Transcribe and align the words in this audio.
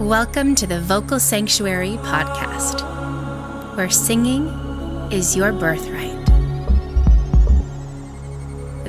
Welcome 0.00 0.56
to 0.56 0.66
the 0.66 0.80
Vocal 0.80 1.20
Sanctuary 1.20 1.98
podcast, 1.98 2.80
where 3.76 3.88
singing 3.88 4.48
is 5.12 5.36
your 5.36 5.52
birthright. 5.52 6.26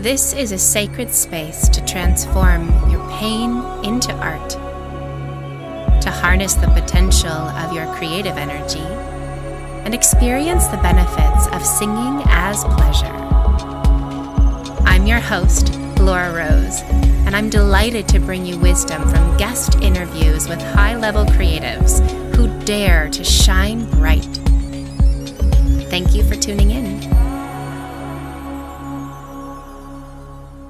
This 0.01 0.33
is 0.33 0.51
a 0.51 0.57
sacred 0.57 1.13
space 1.13 1.69
to 1.69 1.85
transform 1.85 2.89
your 2.89 3.07
pain 3.19 3.51
into 3.85 4.13
art, 4.13 4.49
to 6.01 6.09
harness 6.09 6.55
the 6.55 6.69
potential 6.69 7.29
of 7.29 7.71
your 7.71 7.85
creative 7.93 8.37
energy, 8.37 8.79
and 9.85 9.93
experience 9.93 10.65
the 10.69 10.77
benefits 10.77 11.45
of 11.53 11.63
singing 11.63 12.23
as 12.29 12.63
pleasure. 12.63 13.05
I'm 14.87 15.05
your 15.05 15.19
host, 15.19 15.71
Laura 15.99 16.33
Rose 16.33 17.14
and 17.25 17.35
I'm 17.35 17.49
delighted 17.49 18.07
to 18.09 18.19
bring 18.19 18.45
you 18.45 18.57
wisdom 18.59 19.01
from 19.09 19.37
guest 19.37 19.75
interviews 19.81 20.47
with 20.47 20.61
high 20.61 20.95
level 20.95 21.25
creatives 21.25 21.99
who 22.35 22.47
dare 22.65 23.09
to 23.09 23.23
shine 23.23 23.89
bright. 23.91 24.23
Thank 25.89 26.13
you 26.13 26.23
for 26.23 26.35
tuning 26.35 26.71
in. 26.71 27.01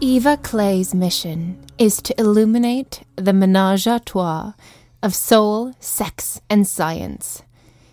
Eva 0.01 0.37
Clay's 0.37 0.93
mission 0.93 1.57
is 1.77 2.01
to 2.01 2.19
illuminate 2.19 3.01
the 3.15 3.33
menage 3.33 3.87
a 3.87 3.99
trois 3.99 4.53
of 5.01 5.15
soul, 5.15 5.73
sex, 5.79 6.41
and 6.49 6.67
science. 6.67 7.43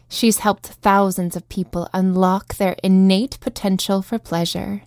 She's 0.09 0.39
helped 0.39 0.67
thousands 0.67 1.37
of 1.37 1.49
people 1.49 1.89
unlock 1.95 2.57
their 2.57 2.77
innate 2.83 3.41
potential 3.41 4.03
for 4.03 4.19
pleasure. 4.19 4.83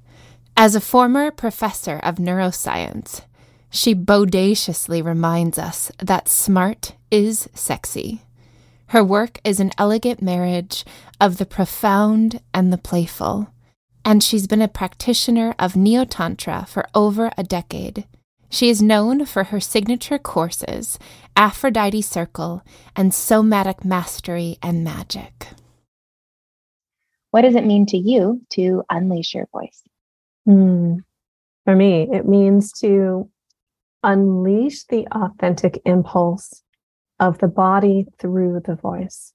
As 0.55 0.75
a 0.75 0.81
former 0.81 1.31
professor 1.31 1.99
of 2.03 2.17
neuroscience, 2.17 3.21
she 3.75 3.93
bodaciously 3.93 5.01
reminds 5.01 5.59
us 5.59 5.91
that 5.99 6.29
smart 6.29 6.95
is 7.11 7.49
sexy. 7.53 8.21
Her 8.87 9.03
work 9.03 9.39
is 9.43 9.59
an 9.59 9.71
elegant 9.77 10.21
marriage 10.21 10.85
of 11.19 11.37
the 11.37 11.45
profound 11.45 12.39
and 12.53 12.71
the 12.71 12.77
playful, 12.77 13.49
and 14.05 14.23
she's 14.23 14.47
been 14.47 14.61
a 14.61 14.69
practitioner 14.69 15.53
of 15.59 15.75
Neo 15.75 16.05
Tantra 16.05 16.65
for 16.69 16.87
over 16.95 17.31
a 17.37 17.43
decade. 17.43 18.05
She 18.49 18.69
is 18.69 18.81
known 18.81 19.25
for 19.25 19.45
her 19.45 19.59
signature 19.59 20.19
courses, 20.19 20.97
Aphrodite 21.35 22.01
Circle, 22.01 22.63
and 22.95 23.13
Somatic 23.13 23.83
Mastery 23.83 24.57
and 24.61 24.85
Magic. 24.85 25.47
What 27.31 27.41
does 27.41 27.55
it 27.55 27.65
mean 27.65 27.85
to 27.87 27.97
you 27.97 28.41
to 28.51 28.83
unleash 28.89 29.33
your 29.33 29.47
voice? 29.51 29.81
Mm. 30.47 30.99
For 31.65 31.75
me, 31.75 32.07
it 32.09 32.25
means 32.25 32.71
to 32.79 33.29
unleash 34.05 34.85
the 34.85 35.07
authentic 35.11 35.81
impulse 35.85 36.63
of 37.19 37.39
the 37.39 37.47
body 37.47 38.05
through 38.19 38.61
the 38.65 38.75
voice. 38.75 39.33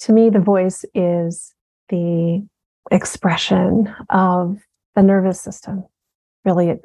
To 0.00 0.12
me, 0.12 0.28
the 0.28 0.40
voice 0.40 0.84
is 0.94 1.54
the 1.88 2.46
expression 2.90 3.94
of 4.10 4.58
the 4.94 5.02
nervous 5.02 5.40
system. 5.40 5.84
Really, 6.44 6.68
it 6.68 6.84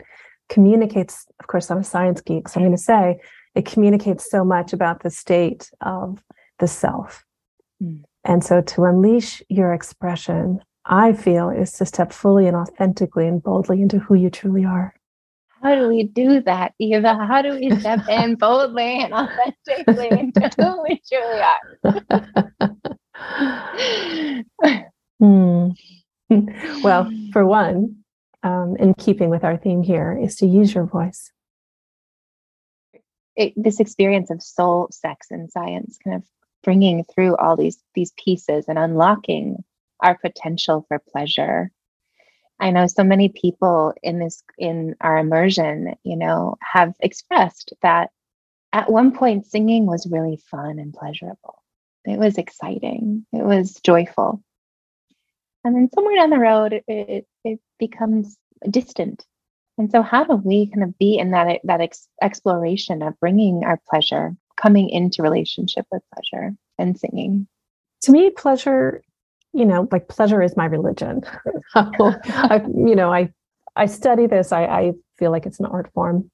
communicates, 0.49 1.25
of 1.39 1.47
course, 1.47 1.71
I'm 1.71 1.79
a 1.79 1.83
science 1.83 2.21
geek, 2.21 2.47
so 2.47 2.59
I'm 2.59 2.65
going 2.65 2.77
to 2.77 2.81
say 2.81 3.19
it 3.55 3.65
communicates 3.65 4.29
so 4.29 4.43
much 4.45 4.73
about 4.73 5.03
the 5.03 5.09
state 5.09 5.71
of 5.81 6.21
the 6.59 6.67
self. 6.67 7.25
Mm. 7.81 8.03
And 8.23 8.43
so 8.43 8.61
to 8.61 8.85
unleash 8.85 9.41
your 9.49 9.73
expression, 9.73 10.59
I 10.85 11.13
feel, 11.13 11.49
is 11.49 11.73
to 11.73 11.85
step 11.85 12.13
fully 12.13 12.47
and 12.47 12.55
authentically 12.55 13.27
and 13.27 13.41
boldly 13.41 13.81
into 13.81 13.99
who 13.99 14.15
you 14.15 14.29
truly 14.29 14.65
are 14.65 14.93
how 15.63 15.75
do 15.75 15.87
we 15.87 16.03
do 16.03 16.41
that, 16.41 16.73
Eva? 16.77 17.15
How 17.15 17.41
do 17.41 17.53
we 17.53 17.71
step 17.79 18.01
in 18.09 18.35
boldly 18.35 19.01
and 19.01 19.13
authentically 19.13 20.09
into 20.09 20.49
who 20.57 20.83
we 20.83 21.01
truly 21.07 21.41
are? 21.41 21.63
hmm. 25.19 25.69
Well, 26.83 27.09
for 27.31 27.45
one, 27.45 28.03
um, 28.43 28.75
in 28.77 28.93
keeping 28.95 29.29
with 29.29 29.43
our 29.43 29.57
theme 29.57 29.83
here, 29.83 30.19
is 30.21 30.35
to 30.37 30.45
use 30.45 30.73
your 30.73 30.85
voice. 30.85 31.31
It, 33.35 33.53
this 33.55 33.79
experience 33.79 34.29
of 34.29 34.43
soul, 34.43 34.89
sex, 34.91 35.27
and 35.31 35.49
science, 35.49 35.97
kind 36.03 36.17
of 36.17 36.23
bringing 36.63 37.03
through 37.03 37.35
all 37.37 37.55
these 37.55 37.81
these 37.95 38.11
pieces 38.17 38.65
and 38.67 38.77
unlocking 38.77 39.63
our 40.01 40.17
potential 40.17 40.85
for 40.87 41.01
pleasure 41.11 41.71
I 42.59 42.71
know 42.71 42.87
so 42.87 43.03
many 43.03 43.29
people 43.29 43.93
in 44.03 44.19
this 44.19 44.43
in 44.57 44.95
our 45.01 45.17
immersion, 45.17 45.95
you 46.03 46.15
know, 46.15 46.55
have 46.61 46.93
expressed 46.99 47.73
that 47.81 48.11
at 48.71 48.91
one 48.91 49.11
point 49.11 49.45
singing 49.45 49.85
was 49.85 50.07
really 50.09 50.37
fun 50.49 50.79
and 50.79 50.93
pleasurable. 50.93 51.61
It 52.05 52.19
was 52.19 52.37
exciting. 52.37 53.25
It 53.31 53.43
was 53.43 53.79
joyful. 53.83 54.43
And 55.63 55.75
then 55.75 55.89
somewhere 55.93 56.15
down 56.15 56.29
the 56.29 56.39
road, 56.39 56.73
it, 56.73 56.83
it, 56.87 57.27
it 57.43 57.59
becomes 57.79 58.37
distant. 58.69 59.25
And 59.77 59.89
so, 59.89 60.01
how 60.01 60.23
do 60.23 60.35
we 60.35 60.67
kind 60.67 60.83
of 60.83 60.97
be 60.97 61.17
in 61.17 61.31
that 61.31 61.61
that 61.63 61.81
ex- 61.81 62.07
exploration 62.21 63.01
of 63.01 63.19
bringing 63.19 63.63
our 63.63 63.79
pleasure, 63.89 64.35
coming 64.55 64.89
into 64.89 65.23
relationship 65.23 65.85
with 65.91 66.03
pleasure 66.13 66.55
and 66.77 66.99
singing? 66.99 67.47
To 68.01 68.11
me, 68.11 68.29
pleasure 68.29 69.01
you 69.53 69.65
know, 69.65 69.87
like 69.91 70.07
pleasure 70.07 70.41
is 70.41 70.57
my 70.57 70.65
religion. 70.65 71.21
I, 71.75 72.61
you 72.75 72.95
know, 72.95 73.13
I 73.13 73.31
I 73.75 73.85
study 73.85 74.27
this. 74.27 74.51
I, 74.51 74.65
I 74.65 74.91
feel 75.17 75.31
like 75.31 75.45
it's 75.45 75.59
an 75.59 75.65
art 75.65 75.91
form, 75.93 76.29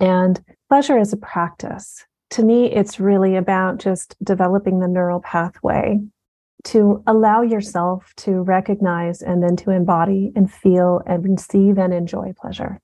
and 0.00 0.42
pleasure 0.68 0.98
is 0.98 1.12
a 1.12 1.18
practice. 1.18 2.04
To 2.30 2.44
me, 2.44 2.70
it's 2.70 2.98
really 2.98 3.36
about 3.36 3.78
just 3.78 4.16
developing 4.24 4.80
the 4.80 4.88
neural 4.88 5.20
pathway 5.20 6.00
to 6.64 7.02
allow 7.06 7.42
yourself 7.42 8.12
to 8.16 8.40
recognize 8.40 9.20
and 9.20 9.42
then 9.42 9.54
to 9.56 9.70
embody 9.70 10.32
and 10.34 10.50
feel 10.50 11.02
and 11.06 11.22
receive 11.22 11.78
and 11.78 11.92
enjoy 11.92 12.32
pleasure. 12.40 12.80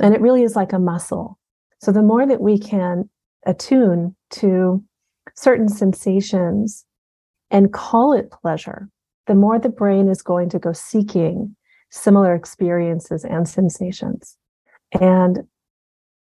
And 0.00 0.14
it 0.14 0.20
really 0.20 0.44
is 0.44 0.54
like 0.54 0.72
a 0.72 0.78
muscle. 0.78 1.38
So 1.80 1.90
the 1.90 2.02
more 2.02 2.26
that 2.26 2.40
we 2.40 2.58
can 2.58 3.10
attune 3.44 4.14
to 4.30 4.84
certain 5.34 5.68
sensations 5.68 6.84
and 7.50 7.72
call 7.72 8.12
it 8.12 8.30
pleasure, 8.30 8.88
the 9.26 9.34
more 9.34 9.58
the 9.58 9.68
brain 9.68 10.08
is 10.08 10.22
going 10.22 10.48
to 10.50 10.58
go 10.58 10.72
seeking 10.72 11.54
similar 11.90 12.34
experiences 12.34 13.24
and 13.24 13.48
sensations. 13.48 14.36
And, 15.00 15.40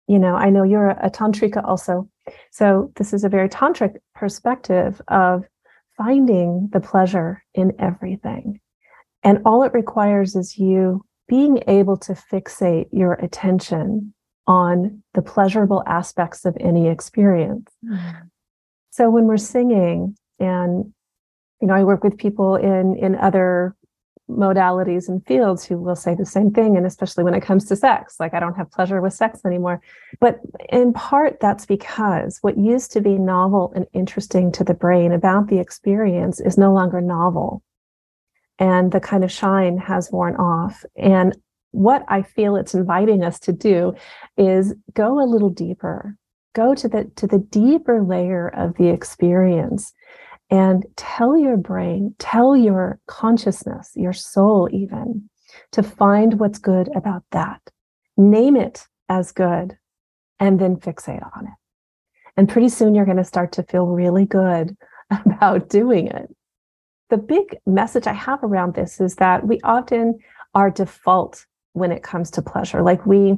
you 0.06 0.18
know, 0.18 0.34
I 0.34 0.50
know 0.50 0.62
you're 0.62 0.90
a, 0.90 1.10
tantrika 1.10 1.64
also. 1.64 2.08
So 2.50 2.92
this 2.96 3.12
is 3.12 3.24
a 3.24 3.28
very 3.28 3.48
tantric 3.48 3.96
perspective 4.14 5.00
of 5.08 5.44
finding 5.96 6.68
the 6.72 6.80
pleasure 6.80 7.42
in 7.54 7.72
everything. 7.78 8.60
And 9.22 9.38
all 9.44 9.62
it 9.62 9.72
requires 9.72 10.36
is 10.36 10.58
you 10.58 11.04
being 11.28 11.62
able 11.66 11.96
to 11.96 12.12
fixate 12.12 12.86
your 12.92 13.14
attention 13.14 14.14
on 14.46 15.02
the 15.14 15.22
pleasurable 15.22 15.82
aspects 15.86 16.44
of 16.44 16.56
any 16.60 16.86
experience. 16.86 17.68
Mm. 17.84 18.28
So 18.90 19.10
when 19.10 19.24
we're 19.24 19.36
singing 19.36 20.16
and 20.38 20.92
you 21.60 21.68
know, 21.68 21.74
I 21.74 21.84
work 21.84 22.04
with 22.04 22.18
people 22.18 22.56
in 22.56 22.96
in 22.96 23.14
other 23.16 23.74
modalities 24.28 25.08
and 25.08 25.24
fields 25.24 25.64
who 25.64 25.78
will 25.78 25.94
say 25.94 26.14
the 26.14 26.26
same 26.26 26.50
thing 26.50 26.76
and 26.76 26.84
especially 26.84 27.22
when 27.22 27.34
it 27.34 27.42
comes 27.42 27.64
to 27.64 27.76
sex 27.76 28.16
like 28.18 28.34
i 28.34 28.40
don't 28.40 28.56
have 28.56 28.68
pleasure 28.72 29.00
with 29.00 29.12
sex 29.12 29.44
anymore. 29.44 29.80
But 30.18 30.40
in 30.68 30.92
part 30.92 31.38
that's 31.40 31.64
because 31.64 32.38
what 32.40 32.58
used 32.58 32.90
to 32.92 33.00
be 33.00 33.18
novel 33.18 33.72
and 33.76 33.86
interesting 33.92 34.50
to 34.52 34.64
the 34.64 34.74
brain 34.74 35.12
about 35.12 35.46
the 35.46 35.60
experience 35.60 36.40
is 36.40 36.58
no 36.58 36.72
longer 36.72 37.00
novel. 37.00 37.62
And 38.58 38.90
the 38.90 39.00
kind 39.00 39.22
of 39.22 39.30
shine 39.30 39.78
has 39.78 40.10
worn 40.10 40.34
off. 40.36 40.84
And 40.96 41.36
what 41.70 42.04
i 42.08 42.22
feel 42.22 42.56
it's 42.56 42.74
inviting 42.74 43.22
us 43.22 43.38
to 43.38 43.52
do 43.52 43.94
is 44.36 44.74
go 44.94 45.20
a 45.22 45.30
little 45.30 45.50
deeper 45.50 46.16
go 46.54 46.74
to 46.74 46.88
the 46.88 47.04
to 47.16 47.26
the 47.26 47.38
deeper 47.38 48.02
layer 48.02 48.48
of 48.48 48.74
the 48.76 48.88
experience 48.88 49.92
and 50.50 50.86
tell 50.96 51.36
your 51.36 51.56
brain, 51.56 52.14
tell 52.18 52.56
your 52.56 53.00
consciousness, 53.06 53.90
your 53.94 54.12
soul, 54.12 54.68
even 54.72 55.28
to 55.72 55.82
find 55.82 56.38
what's 56.38 56.58
good 56.58 56.88
about 56.94 57.24
that. 57.32 57.60
Name 58.16 58.56
it 58.56 58.86
as 59.08 59.32
good 59.32 59.76
and 60.38 60.60
then 60.60 60.76
fixate 60.76 61.28
on 61.36 61.46
it. 61.46 61.54
And 62.36 62.48
pretty 62.48 62.68
soon 62.68 62.94
you're 62.94 63.04
going 63.04 63.16
to 63.16 63.24
start 63.24 63.52
to 63.52 63.62
feel 63.62 63.86
really 63.86 64.26
good 64.26 64.76
about 65.10 65.68
doing 65.68 66.08
it. 66.08 66.34
The 67.08 67.16
big 67.16 67.56
message 67.66 68.06
I 68.06 68.12
have 68.12 68.42
around 68.42 68.74
this 68.74 69.00
is 69.00 69.16
that 69.16 69.46
we 69.46 69.60
often 69.62 70.18
are 70.54 70.70
default 70.70 71.46
when 71.72 71.92
it 71.92 72.02
comes 72.02 72.30
to 72.32 72.42
pleasure. 72.42 72.82
Like 72.82 73.06
we, 73.06 73.36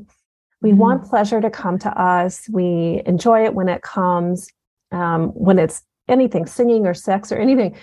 we 0.61 0.70
mm-hmm. 0.70 0.78
want 0.78 1.04
pleasure 1.04 1.40
to 1.40 1.50
come 1.50 1.78
to 1.81 2.00
us. 2.00 2.49
We 2.50 3.02
enjoy 3.04 3.44
it 3.44 3.54
when 3.54 3.69
it 3.69 3.82
comes. 3.82 4.49
Um, 4.90 5.28
when 5.28 5.58
it's 5.58 5.82
anything, 6.08 6.46
singing 6.46 6.87
or 6.87 6.94
sex 6.94 7.32
or 7.32 7.37
anything. 7.37 7.76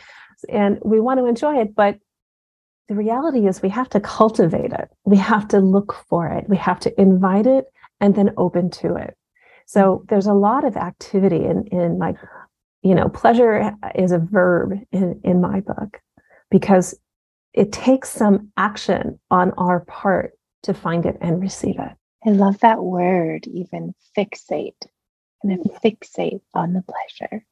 And 0.49 0.79
we 0.83 0.99
want 0.99 1.19
to 1.19 1.25
enjoy 1.25 1.59
it, 1.59 1.75
but 1.75 1.97
the 2.87 2.95
reality 2.95 3.47
is 3.47 3.61
we 3.61 3.69
have 3.69 3.89
to 3.89 3.99
cultivate 3.99 4.73
it. 4.73 4.89
We 5.05 5.17
have 5.17 5.47
to 5.49 5.59
look 5.59 5.95
for 6.07 6.27
it. 6.27 6.47
We 6.47 6.57
have 6.57 6.79
to 6.81 7.01
invite 7.01 7.47
it 7.47 7.65
and 7.99 8.15
then 8.15 8.31
open 8.37 8.69
to 8.71 8.95
it. 8.95 9.17
So 9.65 10.05
there's 10.09 10.27
a 10.27 10.33
lot 10.33 10.63
of 10.63 10.77
activity 10.77 11.45
in, 11.45 11.65
in 11.71 11.97
like 11.97 12.17
you 12.85 12.93
know, 12.93 13.09
pleasure 13.09 13.73
is 13.95 14.11
a 14.11 14.19
verb 14.19 14.73
in, 14.91 15.19
in 15.23 15.41
my 15.41 15.59
book 15.59 15.99
because 16.51 16.93
it 17.51 17.71
takes 17.71 18.09
some 18.09 18.51
action 18.57 19.19
on 19.31 19.53
our 19.57 19.79
part 19.85 20.33
to 20.61 20.73
find 20.75 21.07
it 21.07 21.17
and 21.19 21.41
receive 21.41 21.79
it. 21.79 21.93
I 22.27 22.29
love 22.29 22.59
that 22.59 22.83
word, 22.83 23.47
even 23.47 23.95
fixate, 24.15 24.85
and 25.41 25.59
fixate 25.83 26.41
on 26.53 26.73
the 26.73 26.83
pleasure. 26.83 27.43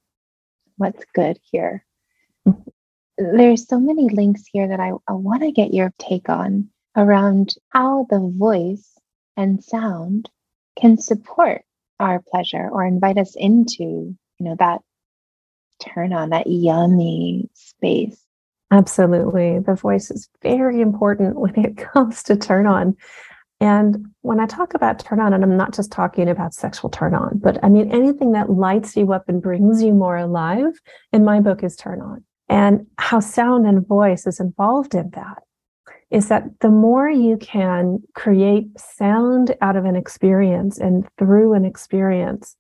What's 0.83 1.05
good 1.15 1.39
here? 1.49 1.85
Mm-hmm. 2.45 3.37
There's 3.37 3.65
so 3.65 3.79
many 3.79 4.09
links 4.09 4.43
here 4.51 4.67
that 4.67 4.81
I, 4.81 4.91
I 5.07 5.13
want 5.13 5.43
to 5.43 5.51
get 5.53 5.73
your 5.73 5.93
take 5.97 6.27
on 6.27 6.67
around 6.97 7.55
how 7.69 8.05
the 8.09 8.19
voice 8.19 8.99
and 9.37 9.63
sound 9.63 10.29
can 10.77 10.97
support 10.97 11.61
our 12.01 12.21
pleasure 12.21 12.67
or 12.69 12.85
invite 12.85 13.17
us 13.17 13.33
into, 13.37 13.81
you 13.81 14.17
know, 14.41 14.57
that 14.59 14.81
turn 15.79 16.11
on, 16.11 16.31
that 16.31 16.47
yummy 16.47 17.49
space. 17.53 18.21
Absolutely. 18.69 19.59
The 19.59 19.75
voice 19.75 20.11
is 20.11 20.27
very 20.41 20.81
important 20.81 21.39
when 21.39 21.57
it 21.63 21.77
comes 21.93 22.23
to 22.23 22.35
turn 22.35 22.67
on. 22.67 22.97
And 23.63 24.07
when 24.23 24.41
I 24.41 24.45
talk 24.45 24.73
about 24.73 24.99
turn 24.99 25.21
on, 25.21 25.31
and 25.31 25.41
I'm 25.41 25.55
not 25.55 25.73
just 25.73 25.89
talking 25.89 26.27
about 26.27 26.53
sexual 26.53 26.89
turn 26.89 27.15
on, 27.15 27.39
but 27.41 27.63
I 27.63 27.69
mean 27.69 27.93
anything 27.93 28.33
that 28.33 28.49
lights 28.49 28.97
you 28.97 29.13
up 29.13 29.29
and 29.29 29.41
brings 29.41 29.81
you 29.81 29.93
more 29.93 30.17
alive 30.17 30.73
in 31.13 31.23
my 31.23 31.39
book 31.39 31.63
is 31.63 31.77
turn 31.77 32.01
on. 32.01 32.25
And 32.49 32.85
how 32.97 33.21
sound 33.21 33.65
and 33.65 33.87
voice 33.87 34.27
is 34.27 34.41
involved 34.41 34.95
in 34.95 35.11
that 35.11 35.43
is 36.11 36.27
that 36.27 36.43
the 36.59 36.69
more 36.69 37.09
you 37.09 37.37
can 37.37 38.03
create 38.15 38.67
sound 38.77 39.55
out 39.61 39.77
of 39.77 39.85
an 39.85 39.95
experience 39.95 40.77
and 40.77 41.07
through 41.17 41.53
an 41.53 41.63
experience, 41.63 42.57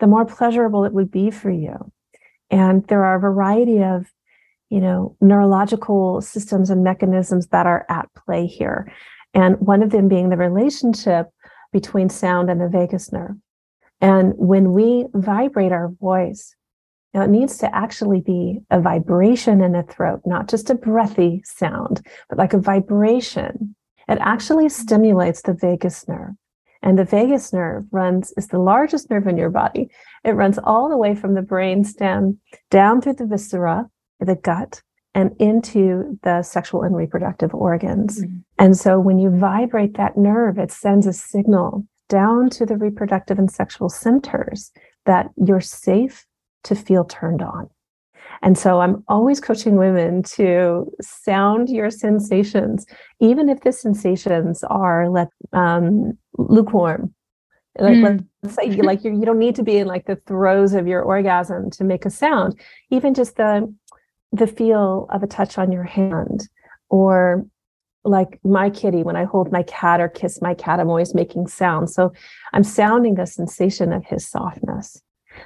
the 0.00 0.08
more 0.08 0.24
pleasurable 0.24 0.84
it 0.84 0.92
would 0.92 1.12
be 1.12 1.30
for 1.30 1.52
you. 1.52 1.92
And 2.50 2.84
there 2.88 3.04
are 3.04 3.14
a 3.14 3.20
variety 3.20 3.84
of, 3.84 4.10
you 4.68 4.80
know, 4.80 5.16
neurological 5.20 6.20
systems 6.20 6.70
and 6.70 6.82
mechanisms 6.82 7.46
that 7.52 7.66
are 7.66 7.86
at 7.88 8.08
play 8.14 8.48
here. 8.48 8.92
And 9.34 9.58
one 9.60 9.82
of 9.82 9.90
them 9.90 10.08
being 10.08 10.28
the 10.28 10.36
relationship 10.36 11.28
between 11.72 12.08
sound 12.08 12.50
and 12.50 12.60
the 12.60 12.68
vagus 12.68 13.12
nerve. 13.12 13.36
And 14.00 14.32
when 14.36 14.72
we 14.72 15.06
vibrate 15.12 15.72
our 15.72 15.88
voice, 15.88 16.54
now, 17.12 17.22
it 17.22 17.30
needs 17.30 17.58
to 17.58 17.74
actually 17.74 18.20
be 18.20 18.60
a 18.70 18.80
vibration 18.80 19.62
in 19.62 19.72
the 19.72 19.82
throat, 19.82 20.20
not 20.24 20.48
just 20.48 20.70
a 20.70 20.76
breathy 20.76 21.42
sound, 21.44 22.06
but 22.28 22.38
like 22.38 22.52
a 22.52 22.58
vibration. 22.58 23.74
It 24.08 24.18
actually 24.20 24.68
stimulates 24.68 25.42
the 25.42 25.54
vagus 25.54 26.06
nerve. 26.06 26.34
And 26.82 26.98
the 26.98 27.04
vagus 27.04 27.52
nerve 27.52 27.84
runs, 27.90 28.32
is 28.36 28.46
the 28.46 28.60
largest 28.60 29.10
nerve 29.10 29.26
in 29.26 29.36
your 29.36 29.50
body. 29.50 29.90
It 30.24 30.32
runs 30.32 30.58
all 30.62 30.88
the 30.88 30.96
way 30.96 31.14
from 31.16 31.34
the 31.34 31.42
brain 31.42 31.84
stem 31.84 32.38
down 32.70 33.00
through 33.00 33.14
the 33.14 33.26
viscera, 33.26 33.90
the 34.20 34.36
gut, 34.36 34.80
and 35.14 35.34
into 35.38 36.18
the 36.22 36.42
sexual 36.42 36.82
and 36.82 36.94
reproductive 36.94 37.52
organs. 37.54 38.22
Mm-hmm. 38.22 38.38
And 38.58 38.76
so 38.76 39.00
when 39.00 39.18
you 39.18 39.30
vibrate 39.30 39.96
that 39.96 40.16
nerve, 40.16 40.58
it 40.58 40.70
sends 40.70 41.06
a 41.06 41.12
signal 41.12 41.84
down 42.08 42.50
to 42.50 42.66
the 42.66 42.76
reproductive 42.76 43.38
and 43.38 43.50
sexual 43.50 43.88
centers 43.88 44.72
that 45.06 45.30
you're 45.36 45.60
safe 45.60 46.26
to 46.64 46.74
feel 46.74 47.04
turned 47.04 47.42
on. 47.42 47.68
And 48.42 48.56
so 48.56 48.80
I'm 48.80 49.02
always 49.08 49.40
coaching 49.40 49.76
women 49.76 50.22
to 50.34 50.90
sound 51.00 51.68
your 51.68 51.90
sensations, 51.90 52.86
even 53.20 53.48
if 53.48 53.60
the 53.60 53.72
sensations 53.72 54.64
are 54.64 55.10
let, 55.10 55.28
um, 55.52 56.16
lukewarm. 56.38 57.14
Like, 57.78 57.96
mm. 57.96 58.26
Let's 58.42 58.56
say 58.56 58.64
you, 58.68 58.82
like 58.82 59.04
you 59.04 59.12
you 59.12 59.24
don't 59.24 59.38
need 59.38 59.54
to 59.56 59.62
be 59.62 59.76
in 59.76 59.86
like 59.86 60.06
the 60.06 60.16
throes 60.26 60.72
of 60.72 60.88
your 60.88 61.02
orgasm 61.02 61.70
to 61.72 61.84
make 61.84 62.04
a 62.04 62.10
sound. 62.10 62.58
Even 62.90 63.14
just 63.14 63.36
the 63.36 63.72
the 64.32 64.46
feel 64.46 65.06
of 65.10 65.22
a 65.22 65.26
touch 65.26 65.58
on 65.58 65.72
your 65.72 65.84
hand, 65.84 66.48
or 66.88 67.46
like 68.04 68.38
my 68.44 68.70
kitty 68.70 69.02
when 69.02 69.16
I 69.16 69.24
hold 69.24 69.52
my 69.52 69.62
cat 69.64 70.00
or 70.00 70.08
kiss 70.08 70.40
my 70.40 70.54
cat, 70.54 70.80
I'm 70.80 70.88
always 70.88 71.14
making 71.14 71.48
sounds. 71.48 71.94
So 71.94 72.12
I'm 72.52 72.64
sounding 72.64 73.14
the 73.14 73.26
sensation 73.26 73.92
of 73.92 74.04
his 74.04 74.26
softness. 74.26 75.02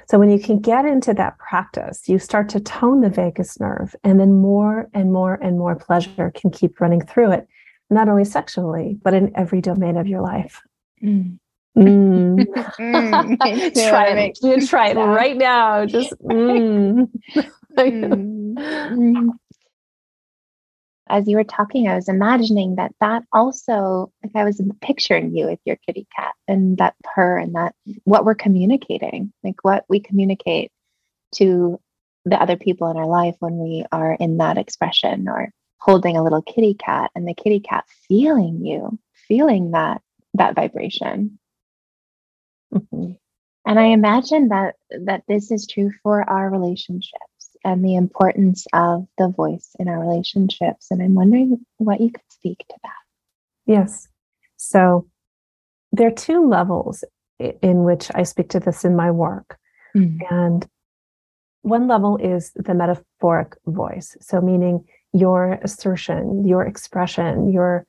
So 0.07 0.17
when 0.17 0.29
you 0.29 0.39
can 0.39 0.59
get 0.59 0.85
into 0.85 1.13
that 1.13 1.37
practice, 1.37 2.07
you 2.07 2.19
start 2.19 2.49
to 2.49 2.59
tone 2.59 3.01
the 3.01 3.09
vagus 3.09 3.59
nerve, 3.59 3.95
and 4.03 4.19
then 4.19 4.33
more 4.33 4.89
and 4.93 5.11
more 5.13 5.35
and 5.35 5.57
more 5.57 5.75
pleasure 5.75 6.31
can 6.35 6.49
keep 6.49 6.79
running 6.79 7.05
through 7.05 7.31
it, 7.31 7.47
not 7.89 8.09
only 8.09 8.25
sexually, 8.25 8.97
but 9.03 9.13
in 9.13 9.31
every 9.35 9.61
domain 9.61 9.97
of 9.97 10.07
your 10.07 10.21
life. 10.21 10.61
Mm. 11.03 11.39
Mm. 11.77 12.37
mm. 12.79 13.89
try 13.89 14.07
it. 14.07 14.39
You 14.41 14.65
try 14.65 14.91
it 14.91 14.95
right 14.95 15.35
now. 15.35 15.85
Just 15.85 16.13
mm. 16.19 17.09
mm 18.91 19.29
as 21.07 21.27
you 21.27 21.37
were 21.37 21.43
talking, 21.43 21.87
I 21.87 21.95
was 21.95 22.09
imagining 22.09 22.75
that 22.75 22.93
that 22.99 23.23
also, 23.31 24.11
like 24.23 24.35
I 24.35 24.43
was 24.43 24.61
picturing 24.81 25.35
you 25.35 25.45
with 25.45 25.59
your 25.65 25.77
kitty 25.85 26.07
cat 26.15 26.33
and 26.47 26.77
that 26.79 26.95
purr 27.03 27.37
and 27.37 27.53
that 27.55 27.75
what 28.05 28.25
we're 28.25 28.35
communicating, 28.35 29.31
like 29.43 29.63
what 29.63 29.85
we 29.87 29.99
communicate 29.99 30.71
to 31.35 31.79
the 32.25 32.41
other 32.41 32.57
people 32.57 32.89
in 32.89 32.97
our 32.97 33.05
life 33.05 33.35
when 33.39 33.57
we 33.57 33.85
are 33.91 34.13
in 34.19 34.37
that 34.37 34.57
expression 34.57 35.27
or 35.29 35.51
holding 35.77 36.17
a 36.17 36.23
little 36.23 36.41
kitty 36.41 36.73
cat 36.73 37.11
and 37.13 37.27
the 37.27 37.35
kitty 37.35 37.59
cat 37.59 37.85
feeling 38.07 38.65
you, 38.65 38.97
feeling 39.27 39.71
that 39.71 40.01
that 40.33 40.55
vibration. 40.55 41.37
Mm-hmm. 42.73 43.11
And 43.67 43.79
I 43.79 43.85
imagine 43.85 44.49
that 44.49 44.75
that 45.05 45.23
this 45.27 45.51
is 45.51 45.67
true 45.67 45.91
for 46.01 46.27
our 46.27 46.49
relationship 46.49 47.21
and 47.65 47.83
the 47.83 47.95
importance 47.95 48.65
of 48.71 49.07
the 49.17 49.27
voice 49.27 49.71
in 49.79 49.89
our 49.89 49.99
relationships. 49.99 50.87
And 50.91 51.01
I'm 51.01 51.15
wondering 51.15 51.65
what 51.77 51.99
you 51.99 52.11
could 52.11 52.21
speak 52.29 52.59
to 52.59 52.75
that. 52.83 52.91
Yes. 53.65 54.07
So 54.55 55.07
there 55.91 56.07
are 56.07 56.11
two 56.11 56.47
levels 56.47 57.03
in 57.39 57.83
which 57.83 58.09
I 58.15 58.23
speak 58.23 58.49
to 58.49 58.59
this 58.59 58.85
in 58.85 58.95
my 58.95 59.11
work. 59.11 59.57
Mm. 59.97 60.19
And 60.29 60.67
one 61.63 61.87
level 61.87 62.17
is 62.17 62.51
the 62.55 62.75
metaphoric 62.75 63.55
voice. 63.65 64.15
So, 64.21 64.39
meaning 64.39 64.85
your 65.13 65.53
assertion, 65.63 66.45
your 66.45 66.63
expression, 66.63 67.51
your 67.51 67.87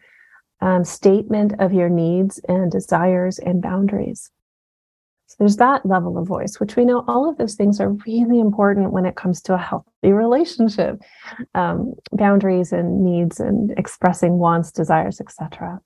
um, 0.62 0.84
statement 0.84 1.52
of 1.58 1.74
your 1.74 1.90
needs 1.90 2.40
and 2.48 2.72
desires 2.72 3.38
and 3.38 3.60
boundaries. 3.60 4.30
There's 5.38 5.56
that 5.56 5.84
level 5.84 6.16
of 6.16 6.26
voice, 6.26 6.58
which 6.58 6.76
we 6.76 6.84
know 6.84 7.04
all 7.06 7.28
of 7.28 7.36
those 7.36 7.54
things 7.54 7.78
are 7.80 7.90
really 8.06 8.40
important 8.40 8.92
when 8.92 9.04
it 9.04 9.16
comes 9.16 9.42
to 9.42 9.54
a 9.54 9.58
healthy 9.58 10.12
relationship, 10.12 11.00
um, 11.54 11.94
boundaries 12.12 12.72
and 12.72 13.04
needs 13.04 13.38
and 13.38 13.72
expressing 13.78 14.38
wants, 14.38 14.72
desires, 14.72 15.20
etc. 15.20 15.80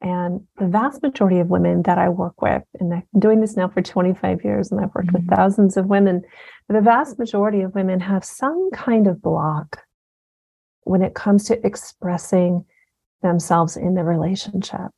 And 0.00 0.40
the 0.58 0.66
vast 0.66 1.02
majority 1.02 1.38
of 1.38 1.48
women 1.48 1.82
that 1.82 1.98
I 1.98 2.08
work 2.08 2.40
with, 2.42 2.62
and 2.80 2.92
I've 2.92 3.10
been 3.12 3.20
doing 3.20 3.40
this 3.40 3.56
now 3.56 3.68
for 3.68 3.82
25 3.82 4.44
years, 4.44 4.72
and 4.72 4.80
I've 4.80 4.94
worked 4.94 5.08
mm-hmm. 5.08 5.26
with 5.26 5.36
thousands 5.36 5.76
of 5.76 5.86
women, 5.86 6.22
the 6.68 6.80
vast 6.80 7.18
majority 7.18 7.60
of 7.60 7.74
women 7.74 8.00
have 8.00 8.24
some 8.24 8.70
kind 8.72 9.06
of 9.06 9.20
block 9.20 9.82
when 10.84 11.02
it 11.02 11.14
comes 11.14 11.44
to 11.44 11.66
expressing 11.66 12.64
themselves 13.22 13.76
in 13.76 13.94
the 13.94 14.02
relationship. 14.02 14.90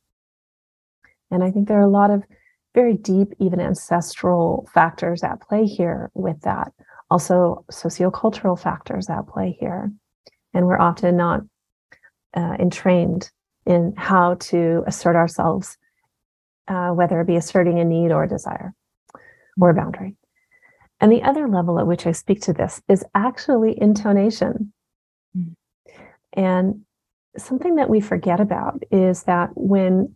And 1.29 1.43
I 1.43 1.51
think 1.51 1.67
there 1.67 1.77
are 1.77 1.85
a 1.85 1.89
lot 1.89 2.09
of 2.09 2.23
very 2.75 2.93
deep, 2.93 3.29
even 3.39 3.59
ancestral 3.59 4.69
factors 4.73 5.23
at 5.23 5.41
play 5.41 5.65
here 5.65 6.11
with 6.13 6.39
that. 6.41 6.71
Also, 7.09 7.65
sociocultural 7.71 8.59
factors 8.59 9.09
at 9.09 9.27
play 9.27 9.57
here. 9.59 9.91
And 10.53 10.67
we're 10.67 10.79
often 10.79 11.17
not 11.17 11.41
uh, 12.35 12.55
entrained 12.59 13.31
in 13.65 13.93
how 13.97 14.35
to 14.35 14.83
assert 14.85 15.15
ourselves, 15.15 15.77
uh, 16.67 16.89
whether 16.89 17.19
it 17.21 17.27
be 17.27 17.37
asserting 17.37 17.79
a 17.79 17.85
need 17.85 18.11
or 18.11 18.23
a 18.23 18.29
desire 18.29 18.73
or 19.59 19.69
a 19.69 19.73
boundary. 19.73 20.15
And 20.99 21.11
the 21.11 21.23
other 21.23 21.47
level 21.47 21.79
at 21.79 21.87
which 21.87 22.05
I 22.05 22.11
speak 22.11 22.41
to 22.41 22.53
this 22.53 22.81
is 22.87 23.03
actually 23.15 23.79
intonation. 23.81 24.73
Mm. 25.37 25.53
And 26.33 26.81
something 27.37 27.75
that 27.75 27.89
we 27.89 27.99
forget 27.99 28.39
about 28.39 28.81
is 28.91 29.23
that 29.23 29.49
when 29.55 30.15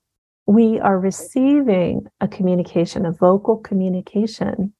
we 0.49 0.79
are 0.79 0.97
receiving 0.97 2.07
a 2.21 2.27
communication, 2.27 3.05
a 3.05 3.11
vocal 3.11 3.57
communication, 3.57 4.73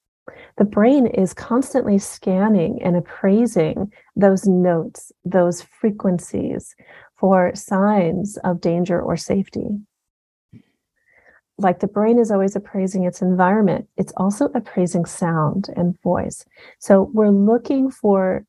the 0.58 0.64
brain 0.64 1.06
is 1.06 1.32
constantly 1.32 1.96
scanning 1.96 2.82
and 2.82 2.96
appraising 2.96 3.92
those 4.16 4.48
notes, 4.48 5.12
those 5.24 5.62
frequencies 5.62 6.74
for 7.14 7.52
signs 7.54 8.36
of 8.38 8.60
danger 8.60 9.00
or 9.00 9.16
safety. 9.16 9.68
Like 11.56 11.78
the 11.78 11.86
brain 11.86 12.18
is 12.18 12.32
always 12.32 12.56
appraising 12.56 13.04
its 13.04 13.22
environment, 13.22 13.86
it's 13.96 14.12
also 14.16 14.46
appraising 14.46 15.04
sound 15.04 15.68
and 15.76 15.96
voice. 16.02 16.44
So 16.80 17.12
we're 17.14 17.30
looking 17.30 17.92
for 17.92 18.44